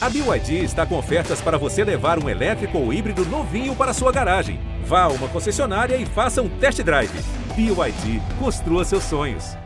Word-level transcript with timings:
A 0.00 0.08
BYD 0.08 0.62
está 0.62 0.86
com 0.86 0.96
ofertas 0.96 1.40
para 1.40 1.58
você 1.58 1.82
levar 1.82 2.22
um 2.22 2.28
elétrico 2.28 2.78
ou 2.78 2.92
híbrido 2.92 3.24
novinho 3.24 3.74
para 3.74 3.92
sua 3.92 4.12
garagem. 4.12 4.60
Vá 4.84 5.02
a 5.02 5.08
uma 5.08 5.26
concessionária 5.26 5.96
e 5.96 6.06
faça 6.06 6.40
um 6.40 6.48
test 6.48 6.80
drive. 6.84 7.10
BYD, 7.56 8.22
construa 8.38 8.84
seus 8.84 9.02
sonhos. 9.02 9.56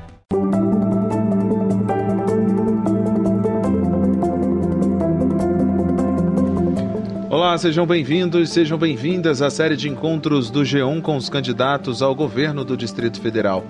Olá, 7.28 7.58
sejam 7.58 7.86
bem-vindos, 7.86 8.48
sejam 8.48 8.78
bem-vindas 8.78 9.42
à 9.42 9.50
série 9.50 9.76
de 9.76 9.90
encontros 9.90 10.50
do 10.50 10.62
G1 10.62 11.02
com 11.02 11.18
os 11.18 11.28
candidatos 11.28 12.00
ao 12.00 12.14
governo 12.14 12.64
do 12.64 12.74
Distrito 12.74 13.20
Federal. 13.20 13.66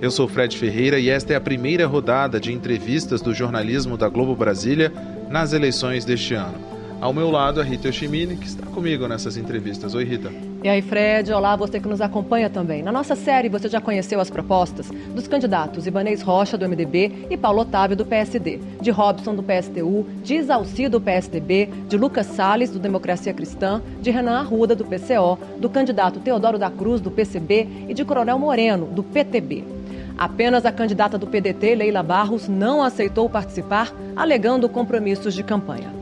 Eu 0.00 0.12
sou 0.12 0.28
Fred 0.28 0.56
Ferreira 0.56 1.00
e 1.00 1.08
esta 1.08 1.32
é 1.32 1.36
a 1.36 1.40
primeira 1.40 1.84
rodada 1.84 2.38
de 2.38 2.52
entrevistas 2.52 3.20
do 3.20 3.34
jornalismo 3.34 3.96
da 3.96 4.08
Globo 4.08 4.36
Brasília 4.36 4.92
nas 5.28 5.52
eleições 5.52 6.04
deste 6.04 6.34
ano. 6.34 6.58
Ao 7.00 7.12
meu 7.12 7.30
lado, 7.30 7.60
a 7.60 7.64
Rita 7.64 7.88
Yoshimine, 7.88 8.36
que 8.36 8.46
está 8.46 8.64
comigo 8.66 9.06
nessas 9.06 9.36
entrevistas. 9.36 9.94
Oi, 9.94 10.04
Rita. 10.04 10.32
E 10.64 10.68
aí, 10.68 10.80
Fred, 10.80 11.30
olá, 11.30 11.54
você 11.54 11.78
que 11.78 11.86
nos 11.86 12.00
acompanha 12.00 12.48
também. 12.48 12.82
Na 12.82 12.90
nossa 12.90 13.14
série, 13.14 13.50
você 13.50 13.68
já 13.68 13.80
conheceu 13.80 14.18
as 14.18 14.30
propostas 14.30 14.90
dos 15.14 15.28
candidatos 15.28 15.86
Ibanez 15.86 16.22
Rocha, 16.22 16.56
do 16.56 16.66
MDB, 16.66 17.26
e 17.30 17.36
Paulo 17.36 17.60
Otávio, 17.60 17.96
do 17.96 18.04
PSD, 18.06 18.58
de 18.80 18.90
Robson, 18.90 19.34
do 19.34 19.42
PSTU, 19.42 20.06
de 20.24 20.36
Isalci, 20.36 20.88
do 20.88 21.00
PSDB, 21.00 21.68
de 21.86 21.98
Lucas 21.98 22.26
Salles, 22.26 22.70
do 22.70 22.78
Democracia 22.78 23.34
Cristã, 23.34 23.82
de 24.00 24.10
Renan 24.10 24.38
Arruda, 24.38 24.74
do 24.74 24.84
PCO, 24.84 25.38
do 25.58 25.68
candidato 25.68 26.18
Teodoro 26.18 26.58
da 26.58 26.70
Cruz, 26.70 27.00
do 27.00 27.10
PCB 27.10 27.86
e 27.88 27.94
de 27.94 28.04
Coronel 28.04 28.38
Moreno, 28.38 28.86
do 28.86 29.02
PTB. 29.02 29.75
Apenas 30.18 30.64
a 30.64 30.72
candidata 30.72 31.18
do 31.18 31.26
PDT, 31.26 31.74
Leila 31.74 32.02
Barros, 32.02 32.48
não 32.48 32.82
aceitou 32.82 33.28
participar, 33.28 33.92
alegando 34.14 34.68
compromissos 34.68 35.34
de 35.34 35.42
campanha. 35.42 35.92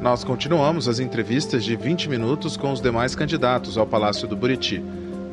Nós 0.00 0.24
continuamos 0.24 0.88
as 0.88 0.98
entrevistas 0.98 1.62
de 1.62 1.76
20 1.76 2.08
minutos 2.08 2.56
com 2.56 2.72
os 2.72 2.80
demais 2.80 3.14
candidatos 3.14 3.78
ao 3.78 3.86
Palácio 3.86 4.26
do 4.26 4.34
Buriti. 4.34 4.82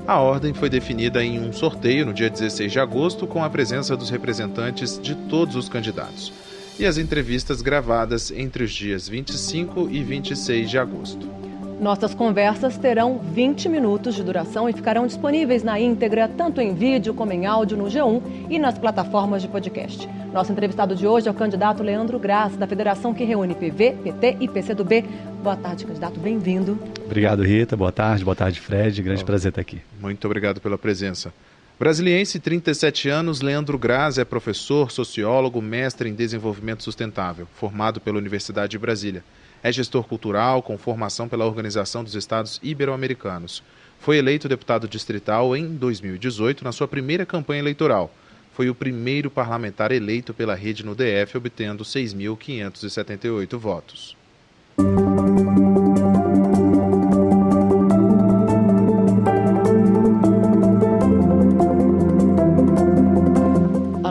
A 0.05 0.19
ordem 0.19 0.53
foi 0.53 0.69
definida 0.69 1.23
em 1.23 1.39
um 1.39 1.51
sorteio 1.51 2.05
no 2.05 2.13
dia 2.13 2.29
16 2.29 2.71
de 2.71 2.79
agosto, 2.79 3.25
com 3.25 3.43
a 3.43 3.49
presença 3.49 3.97
dos 3.97 4.11
representantes 4.11 4.99
de 5.01 5.15
todos 5.15 5.55
os 5.55 5.67
candidatos. 5.67 6.31
E 6.77 6.85
as 6.85 6.99
entrevistas 6.99 7.61
gravadas 7.63 8.29
entre 8.29 8.63
os 8.63 8.71
dias 8.71 9.09
25 9.09 9.89
e 9.89 10.03
26 10.03 10.69
de 10.69 10.77
agosto. 10.77 11.27
Nossas 11.79 12.15
conversas 12.15 12.75
terão 12.75 13.19
20 13.19 13.69
minutos 13.69 14.15
de 14.15 14.23
duração 14.23 14.67
e 14.67 14.73
ficarão 14.73 15.05
disponíveis 15.05 15.63
na 15.63 15.79
íntegra, 15.79 16.27
tanto 16.27 16.59
em 16.59 16.73
vídeo 16.73 17.13
como 17.13 17.31
em 17.31 17.45
áudio 17.45 17.77
no 17.77 17.85
G1 17.85 18.47
e 18.49 18.57
nas 18.57 18.79
plataformas 18.79 19.43
de 19.43 19.47
podcast. 19.47 20.09
Nosso 20.33 20.51
entrevistado 20.51 20.95
de 20.95 21.05
hoje 21.05 21.27
é 21.27 21.31
o 21.31 21.35
candidato 21.35 21.83
Leandro 21.83 22.17
Graça, 22.17 22.57
da 22.57 22.65
federação 22.65 23.13
que 23.13 23.23
reúne 23.23 23.53
PV, 23.53 23.95
PT 24.03 24.37
e 24.39 24.47
PCdoB. 24.47 25.05
Boa 25.43 25.55
tarde, 25.55 25.85
candidato, 25.85 26.19
bem-vindo. 26.19 26.79
Obrigado, 27.05 27.43
Rita. 27.43 27.77
Boa 27.77 27.91
tarde, 27.91 28.25
boa 28.25 28.35
tarde, 28.35 28.59
Fred. 28.59 28.99
Grande 29.03 29.23
prazer 29.23 29.49
estar 29.49 29.61
aqui. 29.61 29.79
Muito 30.01 30.25
obrigado 30.25 30.59
pela 30.59 30.79
presença. 30.79 31.31
Brasiliense, 31.79 32.39
37 32.39 33.07
anos, 33.07 33.39
Leandro 33.39 33.77
Graz 33.77 34.17
é 34.17 34.25
professor, 34.25 34.89
sociólogo, 34.89 35.61
mestre 35.61 36.09
em 36.09 36.15
desenvolvimento 36.15 36.81
sustentável, 36.81 37.47
formado 37.53 38.01
pela 38.01 38.17
Universidade 38.17 38.71
de 38.71 38.79
Brasília. 38.79 39.23
É 39.63 39.71
gestor 39.71 40.03
cultural 40.03 40.61
com 40.61 40.77
formação 40.77 41.27
pela 41.27 41.45
Organização 41.45 42.03
dos 42.03 42.15
Estados 42.15 42.59
Ibero-Americanos. 42.63 43.63
Foi 43.99 44.17
eleito 44.17 44.47
deputado 44.47 44.87
distrital 44.87 45.55
em 45.55 45.75
2018 45.75 46.63
na 46.63 46.71
sua 46.71 46.87
primeira 46.87 47.25
campanha 47.25 47.59
eleitoral. 47.59 48.11
Foi 48.53 48.69
o 48.69 48.75
primeiro 48.75 49.29
parlamentar 49.29 49.91
eleito 49.91 50.33
pela 50.33 50.55
rede 50.55 50.85
no 50.85 50.95
DF, 50.95 51.37
obtendo 51.37 51.83
6.578 51.83 53.57
votos. 53.57 54.17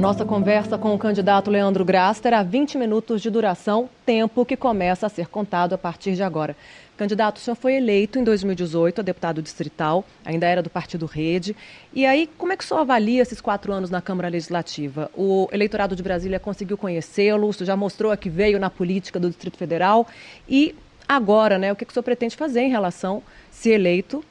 Nossa 0.07 0.25
conversa 0.25 0.79
com 0.79 0.95
o 0.95 0.99
candidato 0.99 1.51
Leandro 1.51 1.85
Graça 1.85 2.23
terá 2.23 2.41
20 2.41 2.79
minutos 2.79 3.21
de 3.21 3.29
duração, 3.29 3.91
tempo 4.05 4.47
que 4.47 4.57
começa 4.57 5.05
a 5.05 5.09
ser 5.09 5.27
contado 5.27 5.73
a 5.73 5.79
partir 5.79 6.15
de 6.15 6.23
agora. 6.23 6.57
Candidato, 6.97 7.39
o 7.39 7.41
senhor 7.41 7.57
foi 7.57 7.75
eleito 7.75 8.17
em 8.17 8.23
2018 8.23 9.01
a 9.01 9.03
deputado 9.03 9.43
distrital, 9.43 10.05
ainda 10.25 10.47
era 10.47 10.63
do 10.63 10.71
Partido 10.71 11.07
Rede. 11.07 11.57
E 11.93 12.07
aí, 12.07 12.31
como 12.39 12.53
é 12.53 12.57
que 12.57 12.63
o 12.63 12.67
senhor 12.67 12.83
avalia 12.83 13.21
esses 13.21 13.41
quatro 13.41 13.73
anos 13.73 13.91
na 13.91 14.01
Câmara 14.01 14.29
Legislativa? 14.29 15.11
O 15.13 15.49
eleitorado 15.51 15.97
de 15.97 16.05
Brasília 16.05 16.39
conseguiu 16.39 16.79
conhecê-lo, 16.79 17.49
o 17.49 17.53
senhor 17.53 17.67
já 17.67 17.77
mostrou 17.77 18.13
a 18.13 18.17
que 18.17 18.31
veio 18.31 18.61
na 18.61 18.71
política 18.71 19.19
do 19.19 19.29
Distrito 19.29 19.59
Federal. 19.59 20.07
E 20.49 20.73
agora, 21.09 21.59
né, 21.59 21.73
o 21.73 21.75
que, 21.75 21.85
que 21.85 21.91
o 21.91 21.93
senhor 21.93 22.05
pretende 22.05 22.37
fazer 22.37 22.61
em 22.61 22.71
relação, 22.71 23.25
se 23.51 23.71
eleito, 23.71 24.25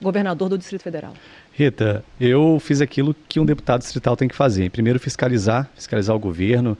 governador 0.00 0.48
do 0.48 0.56
Distrito 0.56 0.82
Federal? 0.82 1.12
Rita, 1.58 2.04
eu 2.20 2.60
fiz 2.60 2.80
aquilo 2.80 3.12
que 3.28 3.40
um 3.40 3.44
deputado 3.44 3.80
distrital 3.80 4.16
tem 4.16 4.28
que 4.28 4.36
fazer. 4.36 4.70
Primeiro, 4.70 5.00
fiscalizar, 5.00 5.68
fiscalizar 5.74 6.14
o 6.14 6.18
governo, 6.18 6.78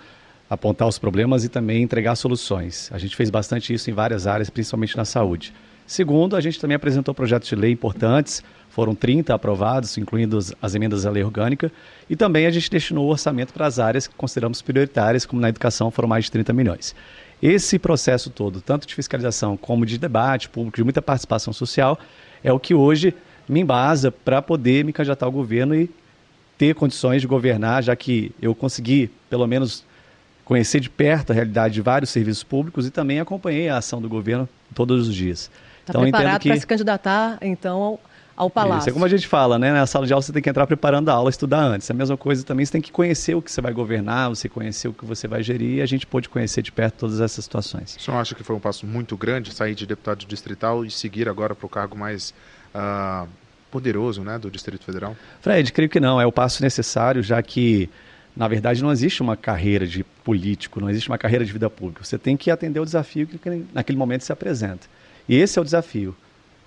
apontar 0.49 0.87
os 0.87 1.01
problemas 1.01 1.43
e 1.43 1.49
também 1.49 1.83
entregar 1.83 2.15
soluções. 2.15 2.89
A 2.93 2.97
gente 2.97 3.17
fez 3.17 3.29
bastante 3.29 3.75
isso 3.75 3.91
em 3.91 3.93
várias 3.93 4.25
áreas, 4.25 4.49
principalmente 4.49 4.97
na 4.97 5.05
saúde. 5.05 5.53
Segundo, 5.85 6.37
a 6.37 6.41
gente 6.41 6.61
também 6.61 6.77
apresentou 6.77 7.13
projetos 7.13 7.49
de 7.49 7.57
lei 7.57 7.73
importantes, 7.73 8.41
foram 8.71 8.95
30 8.95 9.35
aprovados, 9.35 9.99
incluindo 9.99 10.39
as 10.63 10.75
emendas 10.77 11.05
à 11.05 11.11
lei 11.11 11.25
orgânica, 11.25 11.73
e 12.09 12.15
também 12.15 12.47
a 12.47 12.51
gente 12.53 12.71
destinou 12.71 13.09
o 13.09 13.11
orçamento 13.11 13.53
para 13.53 13.67
as 13.67 13.81
áreas 13.81 14.07
que 14.07 14.15
consideramos 14.15 14.63
prioritárias, 14.63 15.27
como 15.27 15.43
na 15.43 15.49
educação 15.49 15.91
foram 15.91 16.09
mais 16.09 16.27
de 16.27 16.31
30 16.31 16.53
milhões. 16.53 16.95
Esse 17.43 17.81
processo 17.81 18.31
todo, 18.31 18.61
tanto 18.61 18.87
de 18.87 18.95
fiscalização 18.95 19.57
como 19.57 19.85
de 19.85 19.99
debate 19.99 20.49
público, 20.49 20.77
de 20.77 20.85
muita 20.85 21.03
participação 21.03 21.53
social, 21.53 21.99
é 22.45 22.53
o 22.53 22.61
que 22.61 22.75
hoje 22.75 23.13
me 23.49 23.61
embasa 23.61 24.11
para 24.11 24.43
poder 24.43 24.85
me 24.85 24.93
candidatar 24.93 25.27
ao 25.27 25.33
governo 25.33 25.75
e 25.75 25.91
ter 26.57 26.75
condições 26.75 27.23
de 27.23 27.29
governar, 27.29 27.83
já 27.83 27.95
que 27.95 28.33
eu 28.43 28.55
consegui, 28.55 29.11
pelo 29.31 29.47
menos, 29.47 29.85
conhecer 30.45 30.81
de 30.81 30.91
perto 30.91 31.31
a 31.31 31.35
realidade 31.35 31.75
de 31.75 31.81
vários 31.83 32.11
serviços 32.11 32.43
públicos 32.43 32.87
e 32.87 32.91
também 32.91 33.21
acompanhei 33.21 33.69
a 33.69 33.77
ação 33.77 34.01
do 34.03 34.09
governo 34.09 34.49
todos 34.75 35.09
os 35.09 35.15
dias. 35.15 35.51
Está 35.81 35.93
então, 35.93 36.03
preparado 36.03 36.41
que... 36.41 36.49
para 36.49 36.59
se 36.59 36.67
candidatar, 36.67 37.39
então, 37.43 37.81
ao, 37.81 38.01
ao 38.37 38.51
palácio? 38.51 38.81
Isso 38.81 38.89
é 38.89 38.93
como 38.93 39.05
a 39.05 39.09
gente 39.09 39.27
fala, 39.27 39.59
né? 39.59 39.73
Na 39.73 39.87
sala 39.87 40.07
de 40.07 40.13
aula 40.13 40.23
você 40.23 40.33
tem 40.33 40.43
que 40.43 40.51
entrar 40.51 40.67
preparando 40.67 41.09
a 41.11 41.13
aula, 41.13 41.31
estudar 41.31 41.61
antes. 41.61 41.89
É 41.89 41.93
a 41.93 41.97
mesma 41.97 42.17
coisa 42.17 42.45
também, 42.45 42.67
você 42.67 42.73
tem 42.73 42.81
que 42.81 42.91
conhecer 42.91 43.35
o 43.35 43.43
que 43.43 43.53
você 43.53 43.61
vai 43.61 43.73
governar, 43.73 44.31
você 44.31 44.49
conhecer 44.49 44.89
o 44.89 44.93
que 44.93 45.05
você 45.05 45.29
vai 45.29 45.43
gerir 45.43 45.77
e 45.77 45.83
a 45.83 45.87
gente 45.87 46.07
pôde 46.07 46.29
conhecer 46.29 46.63
de 46.63 46.73
perto 46.73 46.97
todas 47.01 47.21
essas 47.21 47.45
situações. 47.45 47.97
O 47.97 48.01
senhor 48.01 48.17
acha 48.17 48.35
que 48.35 48.43
foi 48.43 48.57
um 48.57 48.61
passo 48.61 48.85
muito 48.87 49.17
grande 49.17 49.55
sair 49.55 49.75
de 49.75 49.87
deputado 49.87 50.25
distrital 50.25 50.85
e 50.85 50.91
seguir 50.91 51.29
agora 51.29 51.55
para 51.55 51.67
o 51.67 51.69
cargo 51.69 51.97
mais 51.97 52.35
uh, 52.75 53.29
poderoso 53.71 54.23
né, 54.23 54.39
do 54.39 54.51
Distrito 54.51 54.85
Federal? 54.85 55.17
Fred, 55.41 55.73
creio 55.73 55.91
que 55.91 56.01
não. 56.01 56.21
É 56.21 56.27
o 56.27 56.33
passo 56.33 56.63
necessário, 56.63 57.23
já 57.23 57.43
que, 57.43 57.89
na 58.37 58.49
verdade, 58.49 58.83
não 58.83 58.93
existe 58.93 59.23
uma 59.23 59.37
carreira 59.37 59.87
de 59.87 60.05
político, 60.25 60.81
não 60.81 60.91
existe 60.91 61.09
uma 61.09 61.19
carreira 61.19 61.45
de 61.45 61.53
vida 61.53 61.69
pública. 61.69 62.05
Você 62.05 62.19
tem 62.19 62.37
que 62.37 62.51
atender 62.51 62.81
o 62.81 62.85
desafio 62.85 63.27
que 63.27 63.65
naquele 63.73 63.99
momento 63.99 64.23
se 64.23 64.33
apresenta. 64.33 64.87
E 65.29 65.37
esse 65.37 65.59
é 65.59 65.63
o 65.63 65.65
desafio. 65.65 66.17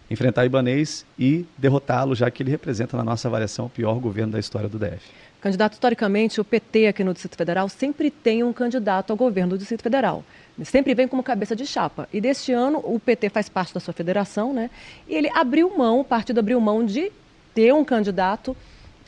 Enfrentar 0.09 0.45
Ibanês 0.45 1.05
e 1.17 1.45
derrotá-lo, 1.57 2.13
já 2.13 2.29
que 2.29 2.43
ele 2.43 2.51
representa, 2.51 2.97
na 2.97 3.03
nossa 3.03 3.27
avaliação, 3.27 3.67
o 3.67 3.69
pior 3.69 3.95
governo 3.95 4.33
da 4.33 4.39
história 4.39 4.67
do 4.67 4.77
DF. 4.77 5.01
Candidato, 5.41 5.73
historicamente, 5.73 6.39
o 6.39 6.45
PT 6.45 6.85
aqui 6.85 7.03
no 7.03 7.13
Distrito 7.13 7.35
Federal 7.35 7.67
sempre 7.67 8.11
tem 8.11 8.43
um 8.43 8.53
candidato 8.53 9.09
ao 9.09 9.17
governo 9.17 9.49
do 9.49 9.57
Distrito 9.57 9.81
Federal. 9.81 10.23
Sempre 10.63 10.93
vem 10.93 11.07
como 11.07 11.23
cabeça 11.23 11.55
de 11.55 11.65
chapa. 11.65 12.07
E 12.13 12.21
deste 12.21 12.51
ano, 12.51 12.77
o 12.83 12.99
PT 12.99 13.29
faz 13.29 13.49
parte 13.49 13.73
da 13.73 13.79
sua 13.79 13.91
federação, 13.91 14.53
né? 14.53 14.69
E 15.09 15.15
ele 15.15 15.31
abriu 15.33 15.75
mão, 15.75 16.01
o 16.01 16.03
partido 16.03 16.39
abriu 16.39 16.61
mão 16.61 16.85
de 16.85 17.11
ter 17.55 17.73
um 17.73 17.83
candidato, 17.83 18.55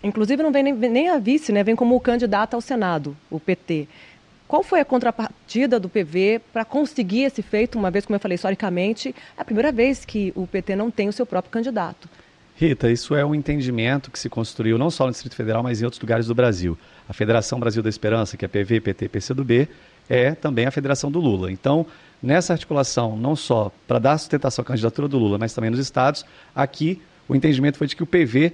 inclusive 0.03 0.41
não 0.41 0.51
vem 0.51 0.63
nem, 0.63 0.73
nem 0.73 1.09
a 1.09 1.19
vice, 1.19 1.51
né? 1.51 1.63
Vem 1.63 1.75
como 1.75 1.99
candidato 1.99 2.55
ao 2.55 2.61
Senado, 2.61 3.15
o 3.29 3.39
PT. 3.39 3.87
Qual 4.47 4.63
foi 4.63 4.79
a 4.79 4.85
contrapartida 4.85 5.79
do 5.79 5.87
PV 5.87 6.41
para 6.51 6.65
conseguir 6.65 7.25
esse 7.25 7.43
feito, 7.43 7.77
uma 7.77 7.91
vez, 7.91 8.07
como 8.07 8.15
eu 8.15 8.19
falei, 8.19 8.35
historicamente, 8.35 9.13
é 9.37 9.41
a 9.41 9.45
primeira 9.45 9.71
vez 9.71 10.03
que 10.03 10.33
o 10.35 10.47
PT 10.47 10.75
não 10.75 10.89
tem 10.89 11.07
o 11.07 11.13
seu 11.13 11.27
próprio 11.27 11.51
candidato? 11.51 12.09
Rita, 12.55 12.89
isso 12.91 13.15
é 13.15 13.25
um 13.25 13.33
entendimento 13.33 14.11
que 14.11 14.19
se 14.19 14.29
construiu 14.29 14.77
não 14.77 14.91
só 14.91 15.05
no 15.05 15.11
Distrito 15.11 15.35
Federal, 15.35 15.63
mas 15.63 15.81
em 15.81 15.85
outros 15.85 16.01
lugares 16.01 16.27
do 16.27 16.35
Brasil. 16.35 16.77
A 17.09 17.13
Federação 17.13 17.59
Brasil 17.59 17.81
da 17.81 17.89
Esperança, 17.89 18.37
que 18.37 18.45
é 18.45 18.47
PV, 18.47 18.79
PT 18.79 19.09
PCdoB, 19.09 19.67
é 20.07 20.35
também 20.35 20.65
a 20.65 20.71
federação 20.71 21.11
do 21.11 21.19
Lula. 21.19 21.51
Então, 21.51 21.85
nessa 22.21 22.53
articulação, 22.53 23.17
não 23.17 23.35
só 23.35 23.71
para 23.87 23.99
dar 23.99 24.17
sustentação 24.17 24.61
à 24.61 24.65
candidatura 24.65 25.07
do 25.07 25.17
Lula, 25.17 25.37
mas 25.37 25.53
também 25.53 25.71
nos 25.71 25.79
estados, 25.79 26.25
aqui 26.55 27.01
o 27.27 27.35
entendimento 27.35 27.77
foi 27.77 27.87
de 27.87 27.95
que 27.95 28.03
o 28.03 28.07
PV 28.07 28.53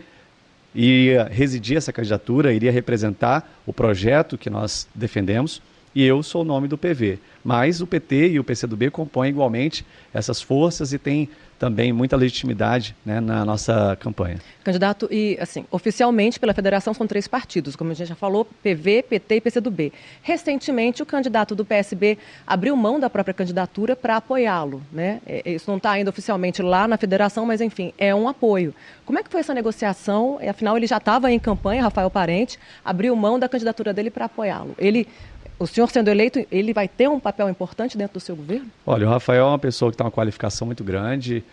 iria 0.73 1.25
residir 1.25 1.77
essa 1.77 1.91
candidatura, 1.91 2.53
iria 2.53 2.71
representar 2.71 3.51
o 3.65 3.73
projeto 3.73 4.37
que 4.37 4.49
nós 4.49 4.87
defendemos 4.95 5.61
e 5.99 6.05
eu 6.05 6.23
sou 6.23 6.43
o 6.43 6.45
nome 6.45 6.69
do 6.69 6.77
PV. 6.77 7.19
Mas 7.43 7.81
o 7.81 7.87
PT 7.87 8.29
e 8.29 8.39
o 8.39 8.43
PCdoB 8.43 8.89
compõem 8.89 9.31
igualmente 9.31 9.85
essas 10.13 10.41
forças 10.41 10.93
e 10.93 10.97
têm 10.97 11.27
também 11.59 11.91
muita 11.91 12.15
legitimidade 12.15 12.95
né, 13.05 13.19
na 13.19 13.43
nossa 13.43 13.97
campanha. 13.99 14.37
Candidato, 14.63 15.09
e 15.11 15.37
assim, 15.41 15.65
oficialmente 15.69 16.39
pela 16.39 16.53
federação 16.53 16.93
são 16.93 17.05
três 17.05 17.27
partidos, 17.27 17.75
como 17.75 17.91
a 17.91 17.93
gente 17.93 18.07
já 18.07 18.15
falou, 18.15 18.45
PV, 18.63 19.03
PT 19.09 19.35
e 19.35 19.41
PCdoB. 19.41 19.93
Recentemente, 20.21 21.03
o 21.03 21.05
candidato 21.05 21.53
do 21.53 21.65
PSB 21.65 22.17
abriu 22.47 22.77
mão 22.77 22.97
da 22.97 23.09
própria 23.09 23.33
candidatura 23.33 23.93
para 23.93 24.15
apoiá-lo. 24.15 24.81
Né? 24.89 25.19
É, 25.27 25.51
isso 25.51 25.69
não 25.69 25.75
está 25.75 25.91
ainda 25.91 26.09
oficialmente 26.09 26.61
lá 26.61 26.87
na 26.87 26.97
federação, 26.97 27.45
mas 27.45 27.59
enfim, 27.59 27.93
é 27.97 28.15
um 28.15 28.29
apoio. 28.29 28.73
Como 29.05 29.19
é 29.19 29.23
que 29.23 29.29
foi 29.29 29.41
essa 29.41 29.53
negociação? 29.53 30.39
Afinal, 30.49 30.77
ele 30.77 30.87
já 30.87 30.97
estava 30.97 31.29
em 31.29 31.39
campanha, 31.39 31.83
Rafael 31.83 32.09
Parente, 32.09 32.57
abriu 32.85 33.13
mão 33.17 33.37
da 33.37 33.49
candidatura 33.49 33.91
dele 33.91 34.09
para 34.09 34.25
apoiá-lo. 34.25 34.73
Ele 34.77 35.05
o 35.59 35.67
senhor 35.67 35.89
sendo 35.91 36.07
eleito, 36.07 36.45
ele 36.49 36.73
vai 36.73 36.87
ter 36.87 37.09
um 37.09 37.19
papel 37.19 37.49
importante 37.49 37.97
dentro 37.97 38.13
do 38.15 38.19
seu 38.19 38.35
governo? 38.35 38.67
Olha, 38.85 39.05
o 39.05 39.09
Rafael 39.09 39.45
é 39.45 39.49
uma 39.49 39.59
pessoa 39.59 39.91
que 39.91 39.97
tem 39.97 40.05
uma 40.05 40.11
qualificação 40.11 40.65
muito 40.65 40.83
grande, 40.83 41.43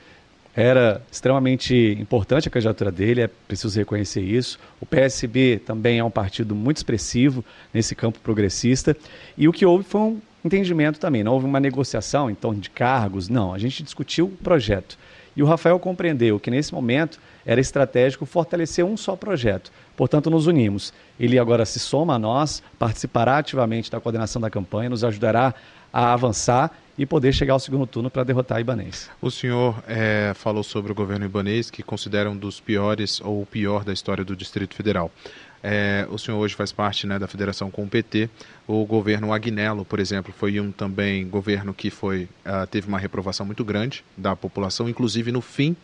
era 0.55 1.03
extremamente 1.12 1.75
importante 2.00 2.49
a 2.49 2.50
candidatura 2.50 2.91
dele, 2.91 3.20
é 3.20 3.29
preciso 3.29 3.79
reconhecer 3.79 4.23
isso. 4.23 4.58
O 4.81 4.87
PSB 4.87 5.61
também 5.67 5.99
é 5.99 6.05
um 6.05 6.11
partido 6.11 6.55
muito 6.55 6.79
expressivo 6.79 7.44
nesse 7.75 7.94
campo 7.94 8.19
progressista. 8.20 8.97
E 9.37 9.47
o 9.47 9.53
que 9.53 9.67
houve 9.67 9.85
foi 9.85 10.00
um 10.00 10.20
entendimento 10.46 10.98
também, 10.98 11.22
não 11.22 11.32
houve 11.32 11.46
uma 11.46 11.60
negociação 11.60 12.31
em 12.31 12.34
torno 12.34 12.60
de 12.60 12.70
cargos, 12.70 13.28
não. 13.28 13.52
A 13.52 13.58
gente 13.58 13.82
discutiu 13.82 14.26
o 14.26 14.31
projeto. 14.31 14.96
E 15.37 15.43
o 15.43 15.46
Rafael 15.46 15.78
compreendeu 15.78 16.40
que 16.40 16.50
nesse 16.50 16.72
momento 16.72 17.20
era 17.44 17.60
estratégico 17.60 18.25
fortalecer 18.25 18.84
um 18.84 18.96
só 18.96 19.14
projeto. 19.14 19.70
Portanto, 19.94 20.31
nos 20.31 20.46
unimos. 20.46 20.94
Ele 21.20 21.38
agora 21.38 21.66
se 21.66 21.78
soma 21.78 22.14
a 22.14 22.19
nós, 22.19 22.62
participará 22.78 23.38
ativamente 23.38 23.90
da 23.90 24.00
coordenação 24.00 24.40
da 24.40 24.48
campanha, 24.48 24.88
nos 24.88 25.04
ajudará 25.04 25.54
a 25.93 26.12
avançar 26.12 26.76
e 26.98 27.04
poder 27.04 27.32
chegar 27.32 27.52
ao 27.52 27.60
segundo 27.60 27.87
turno 27.87 28.10
para 28.10 28.25
derrotar 28.25 28.60
Ibanês. 28.60 29.10
O 29.20 29.31
senhor 29.31 29.82
é, 29.87 30.32
falou 30.34 30.62
sobre 30.62 30.93
o 30.93 30.94
governo 30.94 31.26
Ibanês, 31.26 31.70
que 31.70 31.82
considera 31.82 32.31
um 32.31 32.37
dos 32.37 32.58
piores 32.58 33.20
ou 33.20 33.43
o 33.43 33.46
pior 33.46 33.84
da 33.84 33.93
história 33.93 34.25
do 34.25 34.34
Distrito 34.34 34.75
Federal. 34.75 35.10
É, 35.68 36.06
o 36.10 36.16
senhor 36.16 36.38
hoje 36.38 36.54
faz 36.54 36.70
parte 36.70 37.08
né, 37.08 37.18
da 37.18 37.26
federação 37.26 37.72
com 37.72 37.82
o 37.82 37.88
PT. 37.88 38.30
O 38.68 38.86
governo 38.86 39.32
Agnello, 39.32 39.84
por 39.84 39.98
exemplo, 39.98 40.32
foi 40.32 40.60
um 40.60 40.70
também 40.70 41.26
governo 41.26 41.74
que 41.74 41.90
foi, 41.90 42.28
uh, 42.46 42.64
teve 42.70 42.86
uma 42.86 43.00
reprovação 43.00 43.44
muito 43.44 43.64
grande 43.64 44.04
da 44.16 44.36
população, 44.36 44.88
inclusive 44.88 45.32
no 45.32 45.40
fim 45.40 45.74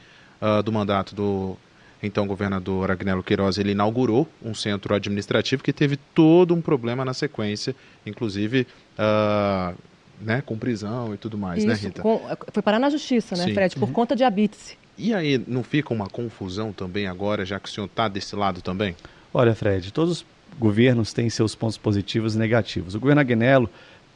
uh, 0.41 0.63
do 0.63 0.71
mandato 0.71 1.17
do 1.17 1.57
então 2.01 2.29
governador 2.29 2.93
Agnello 2.93 3.25
Queiroz 3.25 3.59
ele 3.59 3.73
inaugurou 3.73 4.29
um 4.41 4.55
centro 4.55 4.95
administrativo 4.95 5.65
que 5.65 5.73
teve 5.73 5.97
todo 5.97 6.55
um 6.55 6.61
problema 6.61 7.05
na 7.05 7.13
sequência, 7.13 7.75
inclusive 8.07 8.69
uh, 8.97 9.77
né, 10.21 10.43
com 10.47 10.57
prisão 10.57 11.13
e 11.13 11.17
tudo 11.17 11.37
mais, 11.37 11.65
né, 11.65 11.73
Isso, 11.73 11.83
né, 11.83 11.89
Rita? 11.89 12.03
Com, 12.03 12.21
foi 12.53 12.63
parar 12.63 12.79
na 12.79 12.89
justiça, 12.89 13.35
né, 13.35 13.47
Sim. 13.47 13.55
Fred, 13.55 13.75
por 13.75 13.89
uhum. 13.89 13.93
conta 13.93 14.15
de 14.15 14.23
habite 14.23 14.79
E 14.97 15.13
aí, 15.13 15.43
não 15.45 15.65
fica 15.65 15.93
uma 15.93 16.09
confusão 16.09 16.73
também 16.73 17.09
agora, 17.09 17.45
já 17.45 17.59
que 17.59 17.69
o 17.69 17.73
senhor 17.73 17.87
está 17.87 18.07
desse 18.07 18.37
lado 18.37 18.63
também? 18.63 18.95
Olha, 19.33 19.55
Fred, 19.55 19.93
todos 19.93 20.19
os 20.19 20.27
governos 20.59 21.13
têm 21.13 21.31
seus 21.31 21.55
pontos 21.55 21.79
positivos 21.79 22.35
e 22.35 22.39
negativos. 22.39 22.95
O 22.95 23.01
governo 23.01 23.21
Agnello 23.21 23.69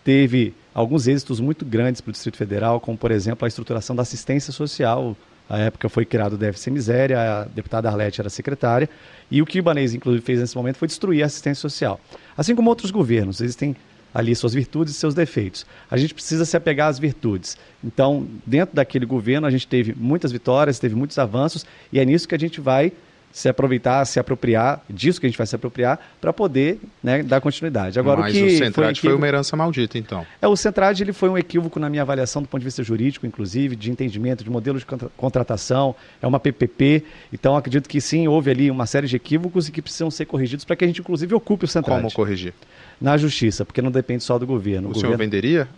teve 0.05 0.55
alguns 0.75 1.07
êxitos 1.07 1.41
muito 1.41 1.65
grandes 1.65 2.01
para 2.01 2.11
o 2.11 2.13
Distrito 2.13 2.37
Federal, 2.37 2.79
como, 2.81 2.97
por 2.97 3.11
exemplo, 3.11 3.45
a 3.45 3.49
estruturação 3.49 3.97
da 3.97 4.03
assistência 4.03 4.53
social 4.53 5.17
a 5.49 5.59
época 5.59 5.89
foi 5.89 6.05
criado 6.05 6.35
o 6.35 6.57
Ser 6.57 6.71
Miséria, 6.71 7.21
a 7.21 7.45
deputada 7.45 7.89
Arlete 7.89 8.21
era 8.21 8.29
secretária, 8.29 8.89
e 9.31 9.41
o 9.41 9.47
que 9.47 9.59
o 9.59 9.61
Ibanez, 9.61 9.95
inclusive, 9.95 10.25
fez 10.25 10.41
nesse 10.41 10.57
momento 10.57 10.77
foi 10.77 10.89
destruir 10.89 11.23
a 11.23 11.27
assistência 11.27 11.61
social. 11.61 12.01
Assim 12.37 12.55
como 12.55 12.69
outros 12.69 12.91
governos, 12.91 13.41
eles 13.41 13.55
têm 13.55 13.77
ali 14.13 14.35
suas 14.35 14.55
virtudes 14.55 14.95
e 14.95 14.99
seus 14.99 15.15
defeitos. 15.15 15.67
A 15.91 15.97
gente 15.97 16.15
precisa 16.15 16.45
se 16.45 16.57
apegar 16.57 16.89
às 16.89 16.99
virtudes. 16.99 17.57
Então, 17.85 18.27
dentro 18.45 18.75
daquele 18.75 19.05
governo, 19.07 19.47
a 19.47 19.51
gente 19.51 19.69
teve 19.69 19.95
muitas 19.97 20.33
vitórias, 20.33 20.79
teve 20.79 20.95
muitos 20.95 21.19
avanços, 21.19 21.67
e 21.93 22.01
é 22.01 22.05
nisso 22.05 22.27
que 22.27 22.35
a 22.35 22.39
gente 22.39 22.61
vai 22.61 22.93
se 23.37 23.51
aproveitar, 23.51 24.03
se 24.07 24.19
apropriar 24.19 24.83
disso 24.89 25.21
que 25.21 25.27
a 25.27 25.29
gente 25.29 25.37
vai 25.37 25.47
se 25.47 25.55
apropriar 25.55 26.01
para 26.23 26.33
poder 26.33 26.81
né, 27.03 27.23
dar 27.23 27.39
continuidade. 27.39 27.99
Agora, 27.99 28.23
Mas 28.23 28.35
o, 28.35 28.39
que 28.39 28.45
o 28.47 28.57
Centrade 28.57 28.99
foi, 28.99 29.11
foi, 29.11 29.19
uma 29.19 29.29
herança 29.29 29.55
maldita, 29.55 29.99
então. 29.99 30.27
É, 30.41 30.49
o 30.49 30.57
Centrade 30.57 31.03
ele 31.03 31.13
foi 31.13 31.29
um 31.29 31.37
equívoco 31.37 31.79
na 31.79 31.91
minha 31.91 32.01
avaliação 32.01 32.41
do 32.41 32.49
ponto 32.49 32.63
de 32.63 32.65
vista 32.65 32.83
jurídico, 32.83 33.27
inclusive, 33.27 33.77
de 33.77 33.91
entendimento, 33.91 34.43
de 34.43 34.49
modelo 34.49 34.79
de 34.79 34.87
contratação, 35.19 35.95
é 36.23 36.27
uma 36.27 36.41
PPP, 36.41 37.05
então 37.31 37.55
acredito 37.55 37.91
que 37.91 38.01
sim, 38.01 38.27
houve 38.27 38.51
ali 38.51 38.71
uma 38.71 38.87
série 38.87 39.07
de 39.07 39.17
equívocos 39.17 39.69
e 39.69 39.71
que 39.71 39.83
precisam 39.83 40.11
ser 40.11 40.25
corrigidos 40.25 40.65
para 40.65 40.75
que 40.75 40.85
a 40.85 40.87
gente, 40.87 41.03
inclusive, 41.03 41.35
ocupe 41.35 41.67
o 41.67 41.69
Centrade. 41.69 42.01
Como 42.01 42.15
corrigir? 42.15 42.55
Na 42.99 43.19
justiça, 43.19 43.67
porque 43.67 43.83
não 43.83 43.91
depende 43.91 44.25
só 44.25 44.39
do 44.39 44.47
governo. 44.47 44.89
O, 44.89 44.93
o 44.93 44.95
senhor 44.95 45.11
governo... 45.11 45.31
venderia? 45.31 45.69